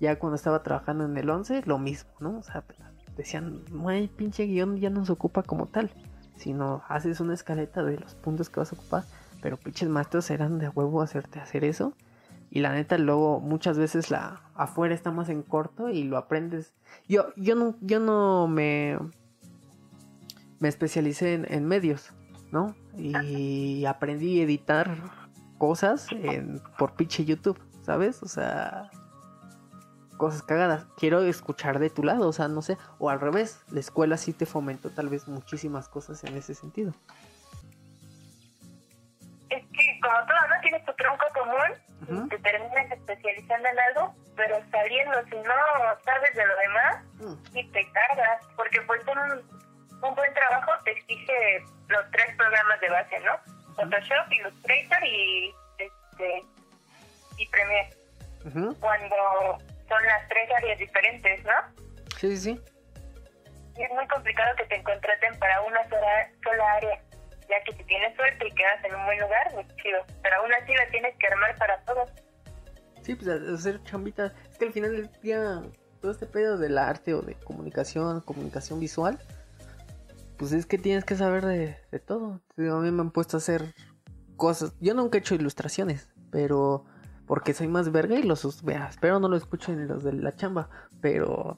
ya 0.00 0.18
cuando 0.18 0.36
estaba 0.36 0.62
trabajando 0.62 1.04
en 1.04 1.16
el 1.16 1.28
11, 1.30 1.62
lo 1.66 1.78
mismo, 1.78 2.10
¿no? 2.20 2.38
O 2.38 2.42
sea, 2.42 2.64
decían, 3.16 3.62
no 3.70 3.88
hay 3.88 4.08
pinche 4.08 4.46
guion, 4.46 4.78
ya 4.78 4.90
no 4.90 5.04
se 5.04 5.12
ocupa 5.12 5.42
como 5.42 5.66
tal, 5.66 5.90
sino 6.36 6.82
haces 6.88 7.20
una 7.20 7.34
escaleta 7.34 7.82
de 7.82 7.98
los 7.98 8.14
puntos 8.14 8.50
que 8.50 8.60
vas 8.60 8.72
a 8.72 8.76
ocupar, 8.76 9.04
pero 9.40 9.56
pinches 9.56 9.88
maestros 9.88 10.30
eran 10.30 10.58
de 10.58 10.68
huevo 10.68 11.02
hacerte 11.02 11.40
hacer 11.40 11.64
eso. 11.64 11.94
Y 12.50 12.60
la 12.60 12.72
neta, 12.72 12.98
luego 12.98 13.40
muchas 13.40 13.78
veces 13.78 14.10
la 14.10 14.42
afuera 14.54 14.94
está 14.94 15.10
más 15.10 15.28
en 15.30 15.42
corto 15.42 15.88
y 15.88 16.04
lo 16.04 16.18
aprendes. 16.18 16.74
Yo, 17.08 17.32
yo 17.36 17.54
no, 17.54 17.76
yo 17.80 17.98
no 17.98 18.46
me, 18.46 18.98
me 20.62 20.68
especialicé 20.68 21.34
en, 21.34 21.66
medios, 21.66 22.12
¿no? 22.52 22.76
Y 22.96 23.84
aprendí 23.84 24.38
a 24.38 24.44
editar 24.44 24.94
cosas 25.58 26.06
en, 26.12 26.62
por 26.78 26.94
pinche 26.94 27.24
YouTube, 27.24 27.60
¿sabes? 27.82 28.22
O 28.22 28.28
sea, 28.28 28.88
cosas 30.18 30.44
cagadas. 30.44 30.86
Quiero 30.96 31.20
escuchar 31.22 31.80
de 31.80 31.90
tu 31.90 32.04
lado, 32.04 32.28
o 32.28 32.32
sea, 32.32 32.46
no 32.46 32.62
sé, 32.62 32.78
o 33.00 33.10
al 33.10 33.18
revés, 33.18 33.64
la 33.72 33.80
escuela 33.80 34.16
sí 34.16 34.32
te 34.32 34.46
fomentó 34.46 34.90
tal 34.90 35.08
vez 35.08 35.26
muchísimas 35.26 35.88
cosas 35.88 36.22
en 36.22 36.36
ese 36.36 36.54
sentido. 36.54 36.92
Es 39.50 39.64
que 39.66 40.00
como 40.00 40.14
todo, 40.14 40.48
¿no? 40.48 40.60
Tienes 40.62 40.84
tu 40.84 40.92
tronco 40.92 41.24
común, 41.34 42.28
te 42.28 42.38
terminas 42.38 42.92
especializando 42.92 43.68
en 43.68 43.78
algo, 43.80 44.14
pero 44.36 44.58
saliendo, 44.70 45.24
si 45.24 45.36
no 45.38 45.54
sabes 46.04 46.34
de 46.36 46.46
lo 46.46 46.54
demás, 46.56 47.04
mm. 47.18 47.56
y 47.58 47.68
te 47.72 47.90
cargas, 47.90 48.46
porque 48.54 48.80
pues 48.82 49.02
un, 49.08 49.61
un 50.02 50.14
buen 50.14 50.34
trabajo 50.34 50.72
te 50.84 50.90
exige 50.92 51.64
los 51.88 52.10
tres 52.10 52.36
programas 52.36 52.80
de 52.80 52.88
base, 52.90 53.20
¿no? 53.20 53.32
Photoshop, 53.76 54.30
Illustrator 54.30 55.04
y 55.04 55.54
este 55.78 56.42
y 57.38 57.48
Premiere. 57.48 57.90
Cuando 58.80 59.58
son 59.88 60.02
las 60.06 60.28
tres 60.28 60.50
áreas 60.56 60.78
diferentes, 60.78 61.44
¿no? 61.44 61.52
Sí, 62.18 62.36
sí, 62.36 62.60
Y 63.76 63.82
es 63.82 63.90
muy 63.90 64.06
complicado 64.08 64.54
que 64.56 64.64
te 64.64 64.82
contraten 64.82 65.38
para 65.38 65.60
una 65.62 65.88
sola, 65.88 66.30
sola 66.42 66.72
área, 66.74 67.00
ya 67.48 67.60
que 67.64 67.72
si 67.72 67.84
tienes 67.84 68.14
suerte 68.16 68.46
y 68.46 68.54
quedas 68.54 68.84
en 68.84 68.94
un 68.94 69.04
buen 69.06 69.20
lugar, 69.20 69.52
muy 69.54 69.66
chido. 69.82 70.04
Pero 70.22 70.36
aún 70.36 70.52
así 70.54 70.74
la 70.74 70.86
tienes 70.88 71.16
que 71.16 71.26
armar 71.28 71.56
para 71.56 71.78
todos. 71.84 72.10
Sí, 73.02 73.14
pues 73.14 73.28
hacer 73.28 73.82
chambita. 73.84 74.32
Es 74.50 74.58
que 74.58 74.66
al 74.66 74.72
final 74.72 74.92
del 74.92 75.10
día, 75.20 75.62
todo 76.00 76.12
este 76.12 76.26
pedo 76.26 76.58
del 76.58 76.78
arte 76.78 77.14
o 77.14 77.22
de 77.22 77.34
comunicación, 77.34 78.20
comunicación 78.20 78.78
visual, 78.78 79.18
pues 80.38 80.52
es 80.52 80.66
que 80.66 80.78
tienes 80.78 81.04
que 81.04 81.16
saber 81.16 81.44
de, 81.44 81.76
de 81.90 81.98
todo. 81.98 82.40
A 82.56 82.80
mí 82.80 82.90
me 82.90 83.00
han 83.00 83.10
puesto 83.10 83.36
a 83.36 83.38
hacer 83.38 83.74
cosas. 84.36 84.74
Yo 84.80 84.94
nunca 84.94 85.18
he 85.18 85.20
hecho 85.20 85.34
ilustraciones, 85.34 86.08
pero 86.30 86.84
porque 87.26 87.54
soy 87.54 87.68
más 87.68 87.92
verga 87.92 88.18
y 88.18 88.22
los 88.22 88.62
vea, 88.62 88.88
espero 88.88 89.20
no 89.20 89.28
lo 89.28 89.36
escuchen 89.36 89.86
los 89.88 90.04
de 90.04 90.12
la 90.12 90.34
chamba, 90.34 90.68
pero 91.00 91.56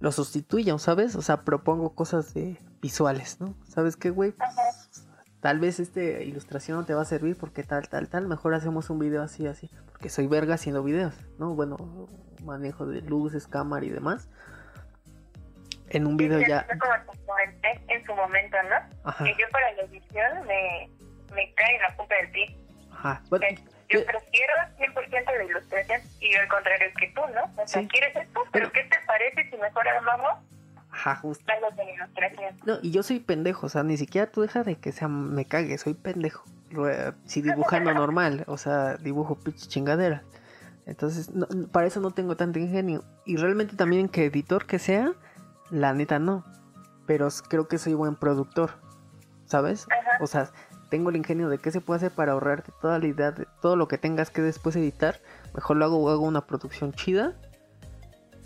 lo 0.00 0.12
sustituyan, 0.12 0.78
¿sabes? 0.78 1.16
O 1.16 1.22
sea, 1.22 1.44
propongo 1.44 1.94
cosas 1.94 2.34
de 2.34 2.58
visuales, 2.82 3.40
¿no? 3.40 3.54
¿Sabes 3.66 3.96
qué, 3.96 4.10
güey? 4.10 4.34
tal 5.40 5.60
vez 5.60 5.78
esta 5.78 6.00
ilustración 6.00 6.78
no 6.78 6.84
te 6.86 6.94
va 6.94 7.02
a 7.02 7.04
servir 7.04 7.36
porque 7.36 7.62
tal, 7.64 7.86
tal, 7.90 8.08
tal, 8.08 8.26
mejor 8.26 8.54
hacemos 8.54 8.88
un 8.88 8.98
video 8.98 9.22
así, 9.22 9.46
así, 9.46 9.68
porque 9.92 10.08
soy 10.08 10.26
verga 10.26 10.54
haciendo 10.54 10.82
videos, 10.82 11.12
¿no? 11.38 11.54
Bueno, 11.54 12.08
manejo 12.44 12.86
de 12.86 13.02
luces, 13.02 13.46
cámara 13.46 13.84
y 13.84 13.90
demás. 13.90 14.30
En 15.90 16.06
un 16.06 16.16
video 16.16 16.40
ya... 16.40 16.66
Como 16.66 17.36
en 17.88 18.06
su 18.06 18.14
momento, 18.14 18.56
¿no? 18.64 19.14
Que 19.24 19.34
yo 19.38 19.48
para 19.50 19.72
la 19.72 19.82
edición 19.82 20.46
me, 20.46 20.88
me 21.34 21.52
cae 21.54 21.78
la 21.80 21.96
punta 21.96 22.14
del 22.16 22.30
pie. 22.30 22.56
Ajá. 22.92 23.22
Bueno, 23.28 23.46
yo 23.88 24.04
prefiero 24.04 24.54
100% 24.78 25.36
la 25.36 25.44
ilustración 25.44 26.00
y 26.20 26.32
yo 26.32 26.40
al 26.40 26.48
contrario 26.48 26.88
que 26.98 27.08
tú, 27.08 27.20
¿no? 27.34 27.62
O 27.62 27.68
sea, 27.68 27.86
quieres 27.86 28.16
esto, 28.16 28.40
pero, 28.50 28.72
¿qué 28.72 28.82
te 28.84 28.96
parece 29.06 29.50
si 29.50 29.56
mejor 29.56 29.86
armamos 29.86 30.38
Ajá, 30.90 31.16
justo. 31.16 31.44
de? 31.46 32.54
No, 32.64 32.78
y 32.80 32.92
yo 32.92 33.02
soy 33.02 33.18
pendejo, 33.18 33.66
o 33.66 33.68
sea, 33.68 33.82
ni 33.82 33.96
siquiera 33.96 34.30
tú 34.30 34.42
deja 34.42 34.62
de 34.62 34.76
que 34.76 34.92
sea 34.92 35.08
me 35.08 35.44
cague, 35.44 35.76
soy 35.76 35.94
pendejo. 35.94 36.44
Si 37.24 37.42
dibujando 37.42 37.92
normal, 37.94 38.44
o 38.46 38.56
sea, 38.56 38.96
dibujo 38.96 39.36
pitch 39.36 39.68
chingadera. 39.68 40.22
Entonces, 40.86 41.30
para 41.72 41.86
eso 41.86 42.00
no 42.00 42.12
tengo 42.12 42.36
tanto 42.36 42.58
ingenio. 42.58 43.04
Y 43.24 43.36
realmente 43.36 43.76
también 43.76 44.08
que 44.08 44.26
editor 44.26 44.66
que 44.66 44.78
sea, 44.78 45.12
la 45.70 45.92
neta 45.92 46.18
no. 46.18 46.44
Pero 47.06 47.28
creo 47.48 47.68
que 47.68 47.78
soy 47.78 47.94
buen 47.94 48.16
productor, 48.16 48.70
¿sabes? 49.44 49.86
O 50.20 50.26
sea, 50.26 50.50
tengo 50.88 51.10
el 51.10 51.16
ingenio 51.16 51.48
de 51.48 51.58
qué 51.58 51.70
se 51.70 51.80
puede 51.80 51.98
hacer 51.98 52.12
para 52.12 52.32
ahorrarte 52.32 52.72
toda 52.80 52.98
la 52.98 53.06
idea 53.06 53.32
de 53.32 53.46
todo 53.60 53.76
lo 53.76 53.88
que 53.88 53.98
tengas 53.98 54.30
que 54.30 54.42
después 54.42 54.76
editar. 54.76 55.20
Mejor 55.54 55.76
lo 55.76 55.84
hago, 55.84 56.10
hago 56.10 56.24
una 56.24 56.46
producción 56.46 56.92
chida 56.92 57.34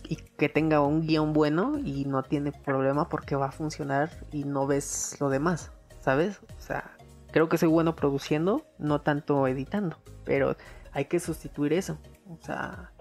y 0.09 0.17
que 0.17 0.49
tenga 0.49 0.81
un 0.81 1.03
guion 1.03 1.33
bueno 1.33 1.79
y 1.79 2.05
no 2.07 2.23
tiene 2.23 2.53
problema 2.53 3.09
porque 3.09 3.37
va 3.37 3.47
a 3.47 3.53
funcionar 3.53 4.11
y 4.33 4.45
no 4.45 4.67
ves 4.67 5.17
lo 5.21 5.29
demás, 5.29 5.71
¿sabes? 6.01 6.41
O 6.57 6.61
sea, 6.61 6.97
creo 7.31 7.49
que 7.49 7.59
soy 7.59 7.69
bueno 7.69 7.95
produciendo, 7.95 8.65
no 8.79 9.03
tanto 9.03 9.47
editando, 9.47 9.99
pero 10.25 10.57
hay 10.93 11.05
que 11.05 11.21
sustituir 11.21 11.75
eso. 11.75 11.99
O 12.29 12.39
sea, 12.43 12.93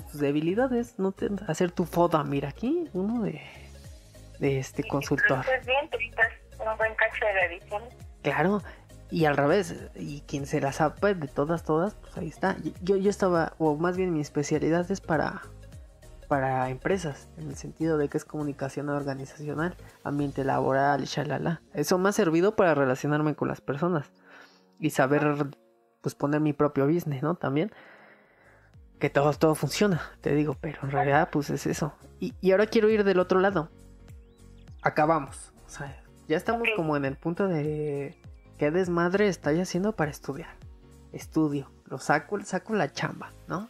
tus 0.00 0.20
debilidades, 0.20 0.98
no 0.98 1.12
te, 1.12 1.28
hacer 1.46 1.70
tu 1.70 1.84
foda, 1.84 2.24
mira 2.24 2.48
aquí, 2.48 2.88
uno 2.92 3.22
de, 3.22 3.40
de 4.38 4.58
este 4.58 4.86
consultor. 4.86 5.44
Bien, 5.66 5.88
un 6.58 6.76
buen 6.76 6.94
cacho 6.94 7.24
de 7.24 7.56
edición. 7.56 7.82
Claro, 8.22 8.62
y 9.10 9.26
al 9.26 9.36
revés, 9.36 9.90
y 9.94 10.22
quien 10.22 10.46
se 10.46 10.60
la 10.60 10.72
sabe 10.72 11.14
de 11.14 11.28
todas, 11.28 11.62
todas, 11.62 11.94
pues 11.94 12.16
ahí 12.16 12.28
está. 12.28 12.56
Yo, 12.82 12.96
yo 12.96 13.10
estaba, 13.10 13.52
o 13.58 13.76
más 13.76 13.96
bien 13.96 14.12
mi 14.12 14.20
especialidad 14.20 14.90
es 14.90 15.00
para, 15.00 15.42
para 16.26 16.68
empresas, 16.70 17.28
en 17.36 17.48
el 17.48 17.56
sentido 17.56 17.98
de 17.98 18.08
que 18.08 18.16
es 18.16 18.24
comunicación 18.24 18.88
organizacional, 18.88 19.76
ambiente 20.02 20.44
laboral, 20.44 21.04
shalala. 21.04 21.62
Eso 21.74 21.98
me 21.98 22.08
ha 22.08 22.12
servido 22.12 22.56
para 22.56 22.74
relacionarme 22.74 23.34
con 23.34 23.48
las 23.48 23.60
personas 23.60 24.10
y 24.80 24.90
saber, 24.90 25.46
pues 26.00 26.14
poner 26.14 26.40
mi 26.40 26.52
propio 26.52 26.86
business, 26.86 27.22
¿no? 27.22 27.34
También. 27.36 27.72
Que 29.04 29.10
todo, 29.10 29.34
todo 29.34 29.54
funciona, 29.54 30.00
te 30.22 30.34
digo, 30.34 30.56
pero 30.58 30.78
en 30.82 30.90
realidad, 30.90 31.28
pues 31.30 31.50
es 31.50 31.66
eso. 31.66 31.92
Y, 32.20 32.32
y 32.40 32.52
ahora 32.52 32.68
quiero 32.68 32.88
ir 32.88 33.04
del 33.04 33.18
otro 33.18 33.38
lado. 33.38 33.68
Acabamos. 34.80 35.52
O 35.66 35.68
sea, 35.68 36.02
ya 36.26 36.38
estamos 36.38 36.66
como 36.74 36.96
en 36.96 37.04
el 37.04 37.14
punto 37.14 37.46
de 37.46 38.18
qué 38.56 38.70
desmadre 38.70 39.28
estoy 39.28 39.60
haciendo 39.60 39.92
para 39.92 40.10
estudiar. 40.10 40.56
Estudio, 41.12 41.70
lo 41.84 41.98
saco, 41.98 42.40
saco 42.44 42.72
la 42.72 42.94
chamba, 42.94 43.30
¿no? 43.46 43.68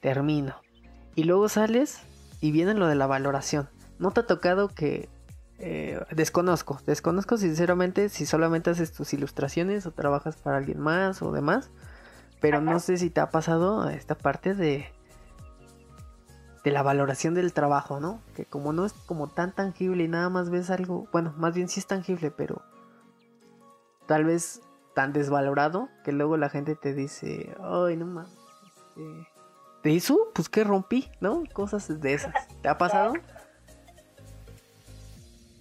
Termino. 0.00 0.54
Y 1.14 1.24
luego 1.24 1.50
sales 1.50 2.00
y 2.40 2.50
viene 2.50 2.72
lo 2.72 2.86
de 2.86 2.94
la 2.94 3.06
valoración. 3.06 3.68
¿No 3.98 4.12
te 4.12 4.20
ha 4.20 4.26
tocado 4.26 4.68
que... 4.68 5.10
Eh, 5.58 6.00
desconozco, 6.12 6.80
desconozco 6.86 7.36
sinceramente 7.36 8.08
si 8.08 8.24
solamente 8.24 8.70
haces 8.70 8.94
tus 8.94 9.12
ilustraciones 9.12 9.84
o 9.84 9.90
trabajas 9.90 10.36
para 10.36 10.56
alguien 10.56 10.80
más 10.80 11.20
o 11.20 11.32
demás. 11.32 11.68
Pero 12.40 12.60
no 12.60 12.80
sé 12.80 12.96
si 12.96 13.10
te 13.10 13.20
ha 13.20 13.30
pasado 13.30 13.88
esta 13.90 14.16
parte 14.16 14.54
de 14.54 14.90
de 16.64 16.70
la 16.70 16.82
valoración 16.82 17.34
del 17.34 17.52
trabajo, 17.52 18.00
¿no? 18.00 18.20
Que 18.34 18.44
como 18.44 18.72
no 18.72 18.84
es 18.84 18.92
como 18.92 19.28
tan 19.28 19.54
tangible 19.54 20.04
y 20.04 20.08
nada 20.08 20.28
más 20.28 20.50
ves 20.50 20.70
algo, 20.70 21.08
bueno, 21.12 21.32
más 21.36 21.54
bien 21.54 21.68
sí 21.68 21.80
es 21.80 21.86
tangible, 21.86 22.30
pero 22.30 22.62
tal 24.06 24.24
vez 24.24 24.60
tan 24.94 25.12
desvalorado 25.12 25.88
que 26.04 26.12
luego 26.12 26.36
la 26.36 26.50
gente 26.50 26.76
te 26.76 26.92
dice, 26.92 27.54
ay, 27.60 27.96
no 27.96 28.06
mames, 28.06 28.36
este, 28.96 29.28
¿te 29.82 29.90
hizo? 29.90 30.30
Pues 30.34 30.48
que 30.48 30.64
rompí, 30.64 31.10
¿no? 31.20 31.44
Cosas 31.52 32.00
de 32.00 32.14
esas. 32.14 32.48
¿Te 32.60 32.68
ha 32.68 32.76
pasado? 32.76 33.14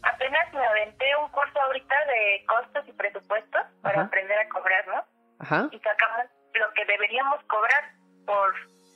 Apenas 0.02 0.54
me 0.54 0.66
aventé 0.66 1.06
un 1.24 1.30
curso 1.32 1.62
ahorita 1.62 1.96
de 2.08 2.46
costos 2.46 2.88
y 2.88 2.92
presupuestos 2.94 3.62
para 3.82 4.04
aprender 4.04 4.38
a 4.38 4.50
cobrar, 4.50 4.88
¿no? 4.88 5.04
Ajá. 5.40 5.70
Y 5.72 5.80
sacamos 5.80 6.29
deberíamos 6.90 7.44
cobrar 7.44 7.92
por 8.26 8.54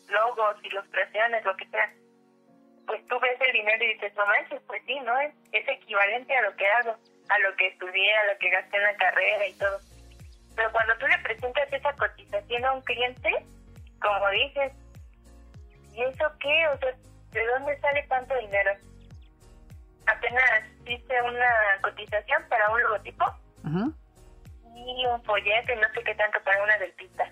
logos, 0.10 0.56
ilustraciones, 0.64 1.46
lo 1.46 1.56
que 1.56 1.68
sea, 1.70 1.94
pues 2.88 3.06
tú 3.08 3.20
ves 3.20 3.40
el 3.40 3.54
dinero 3.54 3.84
y 3.84 3.94
dices, 3.94 4.14
no 4.16 4.26
manches, 4.26 4.62
pues 4.68 4.82
sí, 4.86 5.00
¿no? 5.02 5.18
Es, 5.20 5.34
es 5.52 5.68
equivalente 5.68 6.36
a 6.36 6.42
lo 6.42 6.56
que 6.56 6.68
hago, 6.68 6.98
a 7.30 7.40
lo 7.40 7.56
que 7.56 7.68
estudié, 7.68 8.18
a 8.18 8.34
lo 8.34 8.40
que 8.40 8.50
gasté 8.50 8.78
en 8.78 8.84
la 8.84 8.96
carrera 8.96 9.48
y 9.48 9.54
todo. 9.54 9.80
Pero 10.56 10.72
cuando 10.72 10.98
tú 10.98 11.08
le 11.08 11.18
presentas 11.20 11.72
esa 11.72 11.94
cotización 11.94 12.66
a 12.66 12.72
un 12.74 12.82
cliente, 12.82 13.30
como 14.02 14.30
dices, 14.32 14.74
¿y 15.94 16.04
eso 16.04 16.26
qué? 16.40 16.68
O 16.68 16.78
sea, 16.80 16.94
¿de 17.32 17.46
dónde 17.46 17.80
sale 17.80 18.04
tanto 18.10 18.38
dinero? 18.40 18.72
Apenas 20.08 20.64
hice 20.86 21.22
una 21.22 21.80
cotización 21.82 22.44
para 22.50 22.70
un 22.70 22.82
logotipo 22.84 23.26
y 24.76 25.06
un 25.06 25.24
folleto 25.24 25.72
y 25.72 25.76
no 25.78 25.88
sé 25.94 26.04
qué 26.04 26.16
tanto 26.16 26.44
para 26.44 26.62
una 26.62 26.78
del 26.80 26.92
pista 26.94 27.32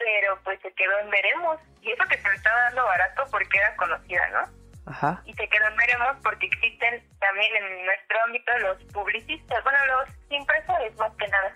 pero 0.00 0.38
pues 0.42 0.58
se 0.60 0.72
quedó 0.72 0.98
en 0.98 1.10
veremos. 1.10 1.58
Y 1.82 1.92
eso 1.92 2.02
que 2.08 2.18
se 2.18 2.28
me 2.28 2.34
estaba 2.34 2.58
dando 2.62 2.84
barato 2.84 3.22
porque 3.30 3.58
era 3.58 3.76
conocida, 3.76 4.28
¿no? 4.30 4.60
Ajá. 4.90 5.22
Y 5.24 5.32
se 5.34 5.48
quedó 5.48 5.68
en 5.68 5.76
veremos 5.76 6.16
porque 6.22 6.46
existen 6.46 7.06
también 7.20 7.54
en 7.56 7.86
nuestro 7.86 8.18
ámbito 8.26 8.58
los 8.58 8.84
publicistas, 8.92 9.62
bueno, 9.62 9.78
los 9.86 10.08
impresores 10.30 10.96
más 10.96 11.12
que 11.16 11.28
nada. 11.28 11.54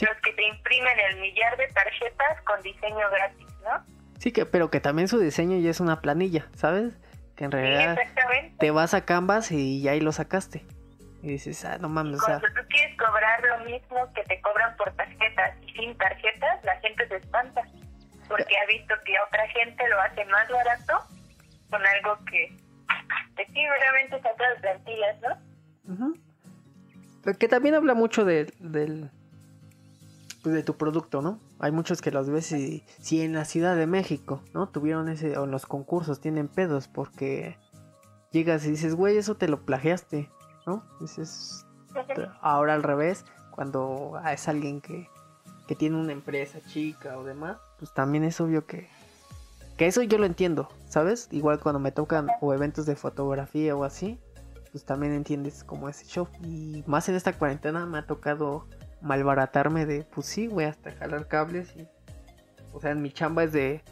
Los 0.00 0.16
que 0.22 0.32
te 0.32 0.42
imprimen 0.42 0.98
el 1.10 1.20
millar 1.20 1.56
de 1.56 1.68
tarjetas 1.68 2.42
con 2.42 2.60
diseño 2.62 3.08
gratis, 3.10 3.46
¿no? 3.62 3.84
Sí, 4.18 4.32
que, 4.32 4.44
pero 4.44 4.70
que 4.70 4.80
también 4.80 5.08
su 5.08 5.18
diseño 5.18 5.58
ya 5.58 5.70
es 5.70 5.80
una 5.80 6.00
planilla, 6.00 6.46
¿sabes? 6.54 6.92
Que 7.36 7.44
en 7.44 7.52
realidad 7.52 7.98
te 8.58 8.70
vas 8.70 8.92
a 8.92 9.04
Canvas 9.04 9.50
y 9.52 9.82
ya 9.82 9.92
ahí 9.92 10.00
lo 10.00 10.12
sacaste. 10.12 10.64
Y 11.22 11.28
dices, 11.28 11.64
ah, 11.64 11.78
no 11.78 11.88
mames, 11.88 12.20
o 12.20 12.24
sea... 12.24 12.40
Lo 13.42 13.64
mismo 13.64 14.12
que 14.14 14.22
te 14.24 14.40
cobran 14.40 14.76
por 14.76 14.92
tarjetas 14.94 15.56
y 15.62 15.72
sin 15.72 15.96
tarjetas, 15.98 16.64
la 16.64 16.76
gente 16.80 17.06
se 17.08 17.16
espanta. 17.16 17.62
Porque 18.28 18.56
ha 18.56 18.66
visto 18.66 18.94
que 19.04 19.14
otra 19.28 19.46
gente 19.48 19.88
lo 19.88 20.00
hace 20.00 20.24
más 20.26 20.48
barato 20.48 20.94
con 21.70 21.84
algo 21.84 22.18
que, 22.30 22.48
sí, 23.36 23.66
realmente 23.80 24.20
saca 24.22 24.50
las 24.50 24.60
plantillas, 24.60 25.16
¿no? 25.86 26.12
Que 27.38 27.48
también 27.48 27.74
habla 27.74 27.94
mucho 27.94 28.24
de, 28.24 28.52
del, 28.58 29.10
pues 30.42 30.54
de 30.54 30.62
tu 30.62 30.76
producto, 30.76 31.22
¿no? 31.22 31.40
Hay 31.58 31.72
muchos 31.72 32.00
que 32.00 32.12
los 32.12 32.30
ves 32.30 32.46
si 32.46 33.22
en 33.22 33.32
la 33.32 33.44
Ciudad 33.44 33.76
de 33.76 33.86
México, 33.86 34.42
¿no? 34.54 34.68
Tuvieron 34.68 35.08
ese, 35.08 35.36
o 35.36 35.44
en 35.44 35.50
los 35.50 35.66
concursos 35.66 36.20
tienen 36.20 36.48
pedos 36.48 36.86
porque 36.88 37.58
llegas 38.30 38.64
y 38.64 38.70
dices, 38.70 38.94
güey, 38.94 39.16
eso 39.16 39.36
te 39.36 39.48
lo 39.48 39.64
plagiaste, 39.64 40.30
¿no? 40.66 40.84
Dices, 41.00 41.66
ahora 42.40 42.74
al 42.74 42.82
revés, 42.82 43.24
cuando 43.50 44.20
es 44.30 44.48
alguien 44.48 44.80
que, 44.80 45.08
que 45.66 45.74
tiene 45.74 45.96
una 45.96 46.12
empresa 46.12 46.60
chica 46.66 47.18
o 47.18 47.24
demás, 47.24 47.58
pues 47.78 47.92
también 47.92 48.24
es 48.24 48.40
obvio 48.40 48.66
que, 48.66 48.88
que 49.76 49.86
eso 49.86 50.02
yo 50.02 50.18
lo 50.18 50.26
entiendo, 50.26 50.68
¿sabes? 50.88 51.28
Igual 51.30 51.60
cuando 51.60 51.78
me 51.78 51.92
tocan 51.92 52.28
o 52.40 52.54
eventos 52.54 52.86
de 52.86 52.96
fotografía 52.96 53.76
o 53.76 53.84
así, 53.84 54.18
pues 54.72 54.84
también 54.84 55.12
entiendes 55.12 55.64
como 55.64 55.88
ese 55.88 56.04
show. 56.04 56.28
Y 56.42 56.84
más 56.86 57.08
en 57.08 57.14
esta 57.14 57.32
cuarentena 57.32 57.86
me 57.86 57.98
ha 57.98 58.06
tocado 58.06 58.66
malbaratarme 59.00 59.86
de, 59.86 60.04
pues 60.04 60.26
sí, 60.26 60.46
güey, 60.46 60.66
hasta 60.66 60.92
jalar 60.92 61.28
cables 61.28 61.74
y... 61.76 61.86
O 62.72 62.80
sea, 62.80 62.90
en 62.90 63.00
mi 63.00 63.10
chamba 63.10 63.44
es 63.44 63.52
de, 63.52 63.82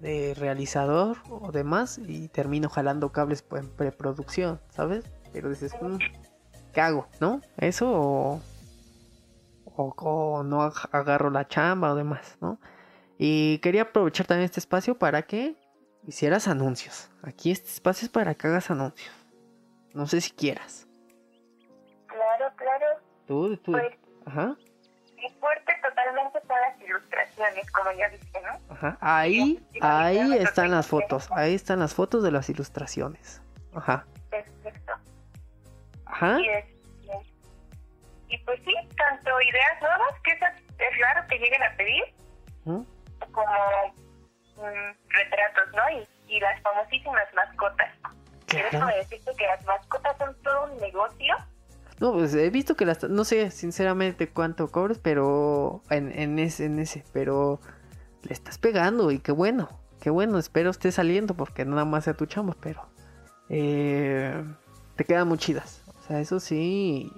de 0.00 0.34
realizador 0.34 1.16
o 1.30 1.52
demás 1.52 1.98
y 1.98 2.28
termino 2.28 2.68
jalando 2.68 3.12
cables 3.12 3.42
en 3.52 3.68
preproducción, 3.70 4.60
¿sabes? 4.68 5.06
Pero 5.32 5.48
dices, 5.48 5.72
mm, 5.80 5.96
¿qué 6.76 6.82
hago? 6.82 7.08
¿No? 7.20 7.40
¿Eso 7.56 7.90
o, 7.90 8.42
o, 9.74 10.42
no 10.42 10.60
agarro 10.92 11.30
la 11.30 11.48
chamba 11.48 11.92
o 11.92 11.94
demás, 11.94 12.36
¿no? 12.42 12.60
Y 13.16 13.60
quería 13.60 13.82
aprovechar 13.82 14.26
también 14.26 14.44
este 14.44 14.60
espacio 14.60 14.98
para 14.98 15.22
que 15.22 15.56
hicieras 16.06 16.48
anuncios. 16.48 17.10
Aquí 17.22 17.50
este 17.50 17.70
espacio 17.70 18.04
es 18.04 18.12
para 18.12 18.34
que 18.34 18.48
hagas 18.48 18.70
anuncios. 18.70 19.10
No 19.94 20.06
sé 20.06 20.20
si 20.20 20.32
quieras. 20.32 20.86
Claro, 22.08 22.54
claro. 22.56 22.86
Tú, 23.26 23.56
tú. 23.56 23.72
Pues, 23.72 23.94
Ajá. 24.26 24.54
Mi 25.16 25.30
fuerte 25.40 25.72
totalmente 25.82 26.40
son 26.46 26.60
las 26.60 26.78
ilustraciones, 26.82 27.70
como 27.70 27.90
ya 27.92 28.10
dije, 28.10 28.42
¿no? 28.42 28.74
Ajá. 28.74 28.98
Ahí, 29.00 29.66
ahí 29.80 30.34
están 30.34 30.72
las 30.72 30.86
fotos. 30.86 31.30
Ahí 31.30 31.54
están 31.54 31.78
las 31.78 31.94
fotos 31.94 32.22
de 32.22 32.32
las 32.32 32.50
ilustraciones. 32.50 33.40
Ajá. 33.72 34.04
Ajá. 36.16 36.38
Y, 36.40 38.34
y 38.34 38.38
pues 38.38 38.60
sí, 38.64 38.74
tanto 38.96 39.40
ideas 39.40 39.80
nuevas, 39.80 40.20
que 40.24 40.32
esas 40.32 40.54
es 40.56 40.98
raro 41.00 41.26
que 41.28 41.38
lleguen 41.38 41.62
a 41.62 41.76
pedir, 41.76 42.04
como 42.64 43.46
mm, 44.56 44.92
retratos, 45.08 45.72
¿no? 45.74 45.90
Y, 45.90 46.34
y 46.34 46.40
las 46.40 46.60
famosísimas 46.62 47.32
mascotas. 47.34 47.92
Quiero 48.46 48.86
decirte 48.86 49.32
que 49.36 49.46
las 49.46 49.64
mascotas 49.64 50.16
son 50.18 50.34
todo 50.42 50.72
un 50.72 50.78
negocio 50.78 51.36
no, 51.98 52.12
pues 52.12 52.34
he 52.34 52.50
visto 52.50 52.76
que 52.76 52.84
las... 52.84 53.02
No 53.04 53.24
sé 53.24 53.50
sinceramente 53.50 54.28
cuánto 54.28 54.70
cobres, 54.70 54.98
pero... 54.98 55.82
En, 55.90 56.12
en, 56.18 56.38
ese, 56.38 56.66
en 56.66 56.78
ese, 56.78 57.04
pero... 57.12 57.60
Le 58.22 58.32
estás 58.32 58.58
pegando 58.58 59.10
y 59.10 59.18
qué 59.18 59.32
bueno. 59.32 59.68
Qué 60.00 60.10
bueno, 60.10 60.38
espero 60.38 60.70
esté 60.70 60.92
saliendo 60.92 61.34
porque 61.34 61.64
nada 61.64 61.84
más 61.84 62.04
sea 62.04 62.14
tu 62.14 62.26
chamba, 62.26 62.54
pero... 62.60 62.86
Eh, 63.48 64.44
te 64.96 65.04
quedan 65.04 65.28
muy 65.28 65.38
chidas. 65.38 65.82
O 66.06 66.08
sea, 66.08 66.20
eso 66.20 66.38
sí... 66.38 67.10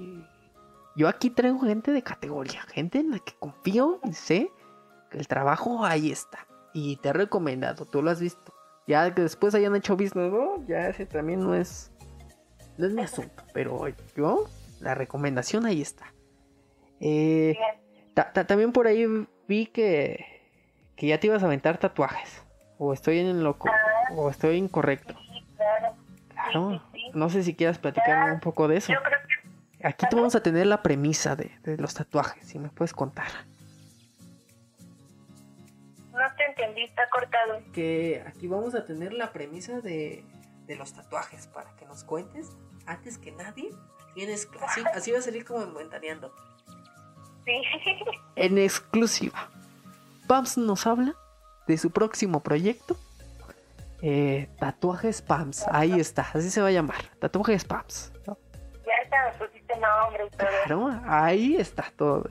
Yo 0.96 1.08
aquí 1.08 1.28
traigo 1.28 1.60
gente 1.60 1.92
de 1.92 2.02
categoría, 2.02 2.62
gente 2.62 2.98
en 2.98 3.10
la 3.10 3.18
que 3.18 3.34
confío 3.38 4.00
y 4.02 4.14
sé 4.14 4.50
que 5.10 5.18
el 5.18 5.28
trabajo 5.28 5.84
ahí 5.84 6.10
está. 6.10 6.46
Y 6.72 6.96
te 6.96 7.10
he 7.10 7.12
recomendado, 7.12 7.84
tú 7.84 8.02
lo 8.02 8.10
has 8.10 8.18
visto. 8.18 8.54
Ya 8.86 9.14
que 9.14 9.20
después 9.20 9.54
hayan 9.54 9.76
hecho 9.76 9.94
business, 9.94 10.32
¿no? 10.32 10.66
ya 10.66 10.88
ese 10.88 11.04
también 11.04 11.40
no 11.40 11.54
es... 11.54 11.92
No 12.78 12.86
es 12.86 12.94
mi 12.94 13.02
asunto, 13.02 13.42
pero 13.52 13.86
yo 14.16 14.46
la 14.80 14.94
recomendación 14.94 15.66
ahí 15.66 15.82
está. 15.82 16.14
Eh, 16.98 17.56
también 18.46 18.72
por 18.72 18.86
ahí 18.86 19.06
vi 19.46 19.66
que, 19.66 20.24
que 20.96 21.08
ya 21.08 21.20
te 21.20 21.26
ibas 21.26 21.42
a 21.42 21.46
aventar 21.46 21.76
tatuajes. 21.76 22.42
O 22.78 22.94
estoy 22.94 23.18
en 23.18 23.44
loco. 23.44 23.68
O 24.16 24.30
estoy 24.30 24.56
incorrecto. 24.56 25.14
Claro. 25.56 26.07
No 27.14 27.30
sé 27.30 27.42
si 27.42 27.54
quieras 27.54 27.78
platicar 27.78 28.32
un 28.32 28.40
poco 28.40 28.68
de 28.68 28.78
eso. 28.78 28.92
Aquí 29.82 30.06
te 30.08 30.16
vamos 30.16 30.34
a 30.34 30.42
tener 30.42 30.66
la 30.66 30.82
premisa 30.82 31.36
de, 31.36 31.52
los 31.78 31.94
tatuajes. 31.94 32.46
Si 32.46 32.58
me 32.58 32.68
puedes 32.68 32.92
contar. 32.92 33.28
No 36.12 36.24
te 36.36 36.46
entendí, 36.46 36.82
está 36.82 37.08
cortado. 37.10 37.60
Que 37.72 38.24
aquí 38.26 38.48
vamos 38.48 38.74
a 38.74 38.84
tener 38.84 39.12
la 39.12 39.32
premisa 39.32 39.80
de, 39.80 40.24
de 40.66 40.76
los 40.76 40.92
tatuajes 40.92 41.46
para 41.46 41.76
que 41.76 41.86
nos 41.86 42.02
cuentes 42.02 42.50
antes 42.86 43.18
que 43.18 43.30
nadie 43.30 43.70
así, 44.62 44.82
así 44.94 45.12
va 45.12 45.18
a 45.18 45.22
salir 45.22 45.44
como 45.44 45.62
inventaneando. 45.62 46.32
Sí. 47.44 47.62
En 48.36 48.56
exclusiva. 48.56 49.50
Pams 50.28 50.58
nos 50.58 50.86
habla 50.86 51.16
de 51.66 51.76
su 51.76 51.90
próximo 51.90 52.40
proyecto. 52.40 52.96
Eh, 54.02 54.48
tatuajes 54.58 55.22
Pams. 55.22 55.66
Ahí 55.70 55.98
está, 55.98 56.22
así 56.32 56.50
se 56.50 56.60
va 56.60 56.68
a 56.68 56.70
llamar. 56.70 57.02
Tatuajes 57.20 57.64
Pams. 57.64 58.12
Ya 58.26 58.94
está, 59.02 59.32
pusiste 59.38 59.74
nombre 59.78 60.26
y 60.26 60.30
todo. 60.36 60.48
Claro, 60.64 61.00
ahí 61.06 61.56
está 61.56 61.92
todo 61.96 62.24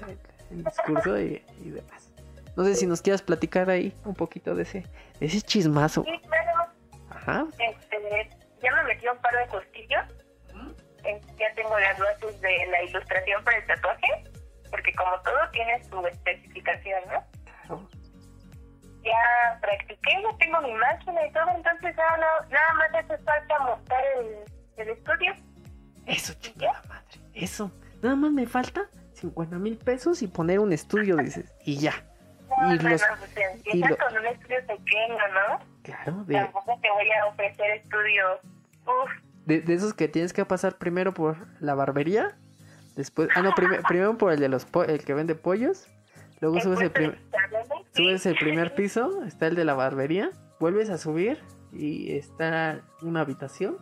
el, 0.49 0.63
discurso 0.63 1.19
y, 1.19 1.43
demás. 1.63 2.11
No 2.55 2.63
sé 2.63 2.75
si 2.75 2.87
nos 2.87 3.01
quieras 3.01 3.21
platicar 3.21 3.69
ahí 3.69 3.93
un 4.05 4.15
poquito 4.15 4.55
de 4.55 4.63
ese, 4.63 4.85
de 5.19 5.25
ese 5.25 5.41
chismazo. 5.41 6.03
Sí, 6.03 6.19
claro. 6.27 6.71
Ajá. 7.11 7.47
Este, 7.59 8.29
ya 8.63 8.73
me 8.73 8.83
metí 8.85 9.07
un 9.07 9.17
par 9.19 9.33
de 9.37 9.47
costillos 9.47 10.05
ya 11.37 11.53
tengo 11.55 11.77
las 11.79 11.97
bases 11.99 12.41
de 12.41 12.65
la 12.67 12.83
ilustración 12.83 13.43
para 13.43 13.57
el 13.57 13.67
tatuaje, 13.67 14.07
porque 14.69 14.93
como 14.93 15.19
todo 15.21 15.37
tiene 15.51 15.83
su 15.83 16.05
especificación, 16.07 17.01
¿no? 17.07 17.23
Ya 19.07 19.59
practiqué, 19.61 20.11
ya 20.21 20.37
tengo 20.37 20.61
mi 20.61 20.73
máquina 20.73 21.25
y 21.25 21.31
todo, 21.31 21.49
entonces 21.55 21.95
ya 21.95 22.17
no, 22.17 22.49
nada 22.49 22.73
más 22.73 23.03
hace 23.03 23.17
falta 23.23 23.59
montar 23.59 24.03
el, 24.77 24.89
estudio. 24.89 25.33
Eso, 26.05 26.33
chingada 26.39 26.81
madre, 26.87 27.19
eso. 27.33 27.71
Nada 28.01 28.15
más 28.15 28.31
me 28.31 28.45
falta 28.45 28.89
50 29.13 29.57
mil 29.57 29.77
pesos 29.77 30.21
y 30.21 30.27
poner 30.27 30.59
un 30.59 30.73
estudio, 30.73 31.15
dices, 31.17 31.51
y 31.63 31.77
ya. 31.77 31.93
No, 32.59 32.73
y 32.73 32.77
no, 32.77 32.89
los, 32.89 33.03
pues, 33.03 33.97
con 33.97 34.17
un 34.17 34.25
estudio 34.25 34.57
pequeño, 34.65 35.27
¿no? 35.33 35.59
Claro, 35.83 36.23
de... 36.23 36.35
Tampoco 36.35 36.79
te 36.81 36.89
voy 36.89 37.11
a 37.11 37.25
ofrecer 37.27 37.69
estudios, 37.71 38.39
uff, 38.85 39.11
de, 39.47 39.63
esos 39.73 39.93
que 39.93 40.07
tienes 40.07 40.33
que 40.33 40.43
pasar 40.45 40.77
primero 40.77 41.13
por 41.13 41.37
la 41.59 41.73
barbería. 41.73 42.37
Después, 42.95 43.29
ah, 43.35 43.41
no, 43.41 43.53
primero 43.55 44.17
por 44.17 44.33
el 44.33 44.39
de 44.39 44.49
los 44.49 44.67
el 44.87 45.03
que 45.05 45.13
vende 45.13 45.35
pollos. 45.35 45.87
Luego 46.41 46.59
subes 46.59 46.81
el, 46.81 46.91
primer 46.91 47.17
subes 47.97 48.25
el 48.25 48.35
primer 48.35 48.75
piso, 48.75 49.23
está 49.23 49.47
el 49.47 49.55
de 49.55 49.65
la 49.65 49.73
barbería. 49.73 50.29
Vuelves 50.59 50.89
a 50.89 50.97
subir 50.97 51.41
y 51.73 52.15
está 52.15 52.81
una 53.01 53.21
habitación. 53.21 53.77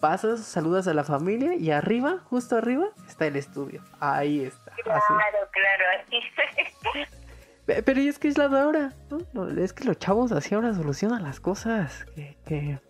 Pasas, 0.00 0.40
saludas 0.40 0.88
a 0.88 0.94
la 0.94 1.04
familia 1.04 1.54
y 1.54 1.70
arriba, 1.70 2.20
justo 2.24 2.56
arriba, 2.56 2.86
está 3.06 3.26
el 3.26 3.36
estudio. 3.36 3.82
Ahí 4.00 4.40
está. 4.40 4.72
Claro, 4.82 5.00
claro. 5.52 5.84
Pero 7.84 8.00
es 8.00 8.18
que 8.18 8.28
es 8.28 8.38
la 8.38 8.48
de 8.48 8.58
ahora, 8.58 8.94
¿no? 9.10 9.48
Es 9.48 9.72
que 9.72 9.84
los 9.84 9.98
chavos 9.98 10.32
así 10.32 10.54
ahora 10.54 10.74
solucionan 10.74 11.22
las 11.22 11.38
cosas. 11.38 12.06
Que, 12.14 12.36
que 12.44 12.80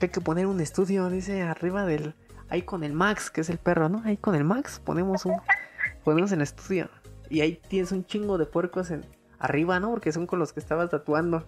hay 0.00 0.08
que 0.08 0.20
poner 0.20 0.46
un 0.46 0.60
estudio, 0.60 1.08
dice, 1.08 1.42
arriba 1.42 1.86
del... 1.86 2.14
Ahí 2.48 2.62
con 2.62 2.84
el 2.84 2.92
Max, 2.92 3.30
que 3.30 3.40
es 3.40 3.50
el 3.50 3.58
perro, 3.58 3.88
¿no? 3.88 4.02
Ahí 4.04 4.16
con 4.16 4.34
el 4.34 4.44
Max 4.44 4.80
ponemos 4.84 5.24
un... 5.26 5.40
Ponemos 6.04 6.30
el 6.32 6.42
estudio. 6.42 6.88
Y 7.30 7.40
ahí 7.40 7.56
tienes 7.68 7.92
un 7.92 8.04
chingo 8.04 8.38
de 8.38 8.46
puercos 8.46 8.90
en... 8.90 9.04
Arriba, 9.38 9.78
¿no? 9.80 9.90
Porque 9.90 10.12
son 10.12 10.26
con 10.26 10.38
los 10.38 10.54
que 10.54 10.60
estabas 10.60 10.88
tatuando. 10.88 11.46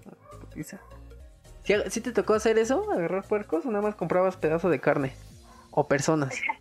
¿Sí, 1.64 2.01
te 2.01 2.12
tocó 2.12 2.35
hacer 2.35 2.59
eso? 2.59 2.91
¿Agarrar 2.93 3.27
puercos 3.27 3.64
o 3.64 3.71
nada 3.71 3.83
más 3.83 3.95
comprabas 3.95 4.37
pedazo 4.37 4.69
de 4.69 4.81
carne? 4.81 5.12
¿O 5.71 5.88
personas? 5.88 6.41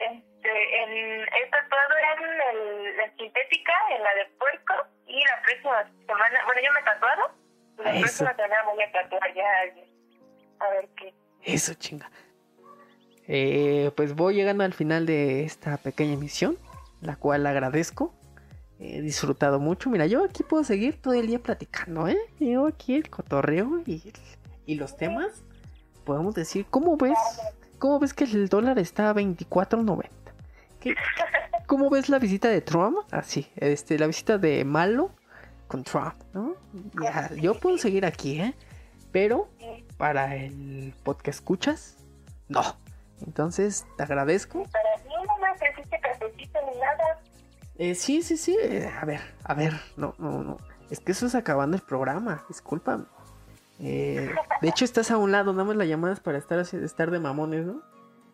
Este, 0.00 0.82
en, 0.82 1.20
he 1.20 1.50
tatuado 1.50 1.94
en 1.98 2.96
la 2.96 3.16
sintética, 3.16 3.72
en 3.94 4.02
la 4.02 4.14
de 4.14 4.24
puerco. 4.38 4.74
Y 5.06 5.22
la 5.22 5.42
próxima 5.42 5.84
semana... 6.06 6.44
Bueno, 6.46 6.60
yo 6.64 6.72
me 6.72 6.80
he 6.80 6.84
tatuado. 6.84 7.22
La 7.76 8.00
próxima 8.00 8.34
semana 8.34 8.62
voy 8.64 8.82
a 8.82 8.92
tatuar 8.92 9.34
ya 9.34 9.44
a 10.60 10.70
ver 10.70 10.88
qué. 10.96 11.14
Eso, 11.44 11.74
chinga. 11.74 12.10
Eh, 13.28 13.90
pues 13.96 14.14
voy 14.14 14.34
llegando 14.34 14.64
al 14.64 14.72
final 14.72 15.06
de 15.06 15.44
esta 15.44 15.76
pequeña 15.76 16.14
emisión. 16.14 16.56
La 17.00 17.16
cual 17.16 17.46
agradezco. 17.46 18.14
He 18.78 19.02
disfrutado 19.02 19.60
mucho. 19.60 19.90
Mira, 19.90 20.06
yo 20.06 20.24
aquí 20.24 20.42
puedo 20.42 20.64
seguir 20.64 21.00
todo 21.00 21.14
el 21.14 21.26
día 21.26 21.38
platicando, 21.42 22.08
¿eh? 22.08 22.16
Yo 22.38 22.66
aquí 22.66 22.94
el 22.94 23.10
cotorreo 23.10 23.82
y, 23.86 24.12
y 24.66 24.74
los 24.76 24.96
temas. 24.96 25.42
Podemos 26.04 26.34
decir, 26.34 26.66
¿cómo 26.70 26.96
ves? 26.96 27.18
¿Cómo 27.78 27.98
ves 27.98 28.14
que 28.14 28.24
el 28.24 28.48
dólar 28.48 28.78
está 28.78 29.10
a 29.10 29.14
24.90? 29.14 30.08
¿Qué- 30.80 30.94
¿Cómo 31.66 31.88
ves 31.90 32.08
la 32.08 32.18
visita 32.18 32.48
de 32.48 32.62
Trump? 32.62 32.96
Así, 33.10 33.46
este, 33.56 33.98
la 33.98 34.06
visita 34.06 34.38
de 34.38 34.64
Malo 34.64 35.10
con 35.68 35.84
Trump, 35.84 36.14
¿no? 36.32 36.54
Ya, 37.00 37.30
yo 37.34 37.54
puedo 37.60 37.78
seguir 37.78 38.04
aquí, 38.06 38.40
¿eh? 38.40 38.54
Pero 39.12 39.48
para 39.98 40.34
el 40.36 40.94
podcast 41.04 41.38
escuchas, 41.38 41.96
no. 42.48 42.62
Entonces, 43.24 43.86
te 43.96 44.02
agradezco. 44.02 44.66
Cafecito 45.98 46.58
ni 46.72 46.78
nada. 46.80 47.20
Eh, 47.78 47.94
sí, 47.94 48.22
sí, 48.22 48.36
sí. 48.36 48.56
eh, 48.60 48.90
a 49.00 49.04
ver, 49.04 49.20
a 49.44 49.54
ver. 49.54 49.72
No, 49.96 50.14
no, 50.18 50.42
no. 50.42 50.56
Es 50.90 51.00
que 51.00 51.12
eso 51.12 51.26
es 51.26 51.34
acabando 51.34 51.76
el 51.76 51.82
programa. 51.82 52.44
Discúlpame. 52.48 53.04
Eh, 53.80 54.30
de 54.60 54.68
hecho, 54.68 54.84
estás 54.84 55.10
a 55.10 55.16
un 55.16 55.32
lado. 55.32 55.52
Nada 55.52 55.64
más 55.64 55.76
la 55.76 55.84
llamada 55.86 56.12
es 56.12 56.20
para 56.20 56.36
estar, 56.38 56.58
así- 56.58 56.76
estar 56.76 57.10
de 57.10 57.18
mamones, 57.20 57.64
¿no? 57.64 57.80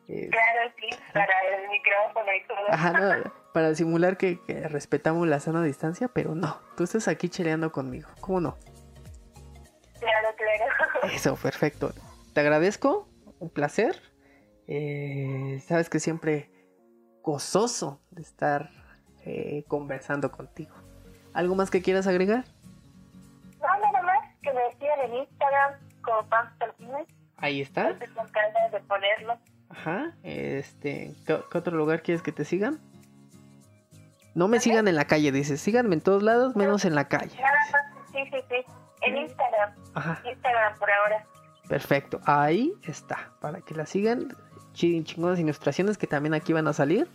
Eh, 0.09 0.29
Claro, 0.31 0.73
sí, 0.81 0.89
para 1.13 1.33
el 1.63 1.69
micrófono 1.69 2.33
y 2.33 2.47
todo. 2.47 2.59
ajá, 2.71 2.93
no, 2.93 3.33
para 3.53 3.75
simular 3.75 4.17
que, 4.17 4.41
que 4.47 4.69
respetamos 4.69 5.27
la 5.27 5.41
sana 5.41 5.63
distancia, 5.63 6.09
pero 6.09 6.35
no. 6.35 6.61
Tú 6.77 6.85
estás 6.85 7.09
aquí 7.09 7.29
cheleando 7.29 7.73
conmigo. 7.73 8.09
¿Cómo 8.21 8.41
no? 8.41 8.57
Claro, 10.01 10.29
claro. 10.37 11.13
Eso, 11.15 11.37
perfecto. 11.37 11.93
Te 12.35 12.41
agradezco. 12.41 13.09
Un 13.39 13.51
placer. 13.51 14.01
Eh, 14.69 15.63
sabes 15.67 15.89
que 15.91 16.01
siempre 16.01 16.51
gozoso 17.27 18.01
de 18.13 18.23
estar 18.23 18.71
eh, 19.25 19.65
conversando 19.67 20.31
contigo. 20.31 20.75
¿Algo 21.35 21.57
más 21.57 21.71
que 21.71 21.83
quieras 21.83 22.07
agregar? 22.07 22.45
No, 23.61 23.67
nada 23.67 24.03
más 24.03 24.35
que 24.41 24.53
me 24.53 24.73
sigan 24.79 25.01
en 25.01 25.15
Instagram 25.17 25.75
como 26.03 26.27
Pam. 26.29 26.49
Ahí 27.39 27.61
está. 27.61 27.91
Estoy 27.91 28.09
de 28.73 28.81
ponerlo. 28.87 29.39
Ajá. 29.69 30.15
Este, 30.23 31.15
¿qué, 31.27 31.41
qué 31.51 31.59
otro 31.59 31.77
lugar 31.77 32.03
quieres 32.03 32.23
que 32.23 32.31
te 32.31 32.45
sigan? 32.45 32.79
No 34.35 34.47
me 34.47 34.61
sigan 34.61 34.87
en 34.87 34.95
la 34.95 35.07
calle, 35.07 35.33
dices. 35.33 35.61
Síganme 35.61 35.95
en 35.95 36.01
todos 36.01 36.23
lados, 36.23 36.55
menos 36.55 36.85
en 36.85 36.95
la 36.95 37.09
calle. 37.09 37.37
Nada 37.41 37.59
más, 37.73 38.13
sí, 38.13 38.19
sí, 38.31 38.39
sí. 38.49 38.73
En 39.03 39.17
Instagram. 39.17 39.75
Ajá. 39.95 40.23
Instagram 40.25 40.79
por 40.79 40.91
ahora. 40.91 41.27
Perfecto. 41.69 42.21
Ahí 42.25 42.73
está. 42.85 43.33
Para 43.41 43.61
que 43.61 43.75
la 43.75 43.85
sigan. 43.85 44.29
Chi- 44.77 45.03
Chingonas 45.05 45.39
ilustraciones 45.39 45.97
que 45.97 46.07
también 46.07 46.35
aquí 46.35 46.53
van 46.53 46.69
a 46.69 46.73
salir. 46.73 47.09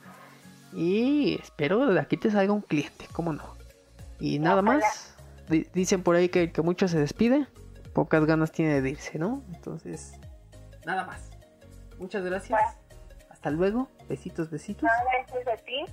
Y 0.74 1.38
espero 1.42 1.86
de 1.94 2.00
aquí 2.00 2.18
te 2.18 2.32
salga 2.32 2.54
un 2.54 2.62
cliente, 2.62 3.06
¿cómo 3.14 3.34
no? 3.34 3.56
Y 4.20 4.40
nada 4.40 4.62
Ojalá. 4.62 4.80
más. 4.80 5.16
Di- 5.50 5.68
dicen 5.74 6.02
por 6.02 6.16
ahí 6.16 6.30
que 6.30 6.44
el 6.44 6.52
que 6.52 6.62
mucho 6.62 6.88
se 6.88 6.98
despide, 7.00 7.46
pocas 7.94 8.26
ganas 8.26 8.52
tiene 8.52 8.82
de 8.82 8.90
irse, 8.90 9.20
¿no? 9.20 9.44
Entonces, 9.54 10.14
nada 10.86 11.04
más. 11.06 11.30
Muchas 12.00 12.24
gracias. 12.24 12.60
Hasta 13.30 13.50
luego. 13.52 13.90
Besitos, 14.10 14.50
besitos. 14.50 14.84
Nada, 14.84 15.04
gracias 15.28 15.48
a 15.48 15.64
ti. 15.64 15.86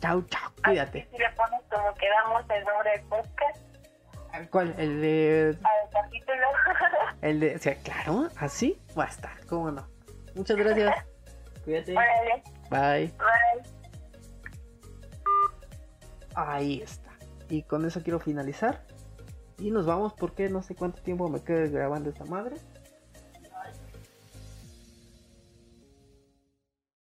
Chao, 0.00 0.22
chao. 0.28 0.50
Cuídate. 0.64 1.08
Si 1.10 1.18
le 1.18 1.30
pones 1.32 1.60
como 1.70 1.94
quedamos 1.94 2.42
el 2.48 2.64
nombre 2.64 2.90
del 2.92 3.02
podcast 3.08 3.58
¿Cuál? 4.50 4.74
El 4.78 5.00
de. 5.02 5.58
al 5.62 5.90
capítulo. 5.90 6.46
El 7.22 7.40
de. 7.40 7.56
O 7.56 7.58
sea, 7.58 7.74
claro, 7.76 8.28
así 8.38 8.80
va 8.98 9.04
a 9.04 9.08
estar, 9.08 9.44
¿cómo 9.46 9.70
no? 9.70 9.86
Muchas 10.34 10.56
gracias. 10.56 10.94
Cuídate. 11.64 11.92
Órale, 11.92 12.42
Bye. 12.70 13.06
bye. 13.18 13.72
Ahí 16.34 16.80
está. 16.80 17.10
Y 17.48 17.62
con 17.62 17.84
eso 17.84 18.02
quiero 18.02 18.18
finalizar. 18.18 18.84
Y 19.58 19.70
nos 19.70 19.86
vamos 19.86 20.14
porque 20.14 20.48
no 20.48 20.62
sé 20.62 20.74
cuánto 20.74 21.02
tiempo 21.02 21.28
me 21.28 21.40
quede 21.42 21.68
grabando 21.68 22.10
esta 22.10 22.24
madre. 22.24 22.56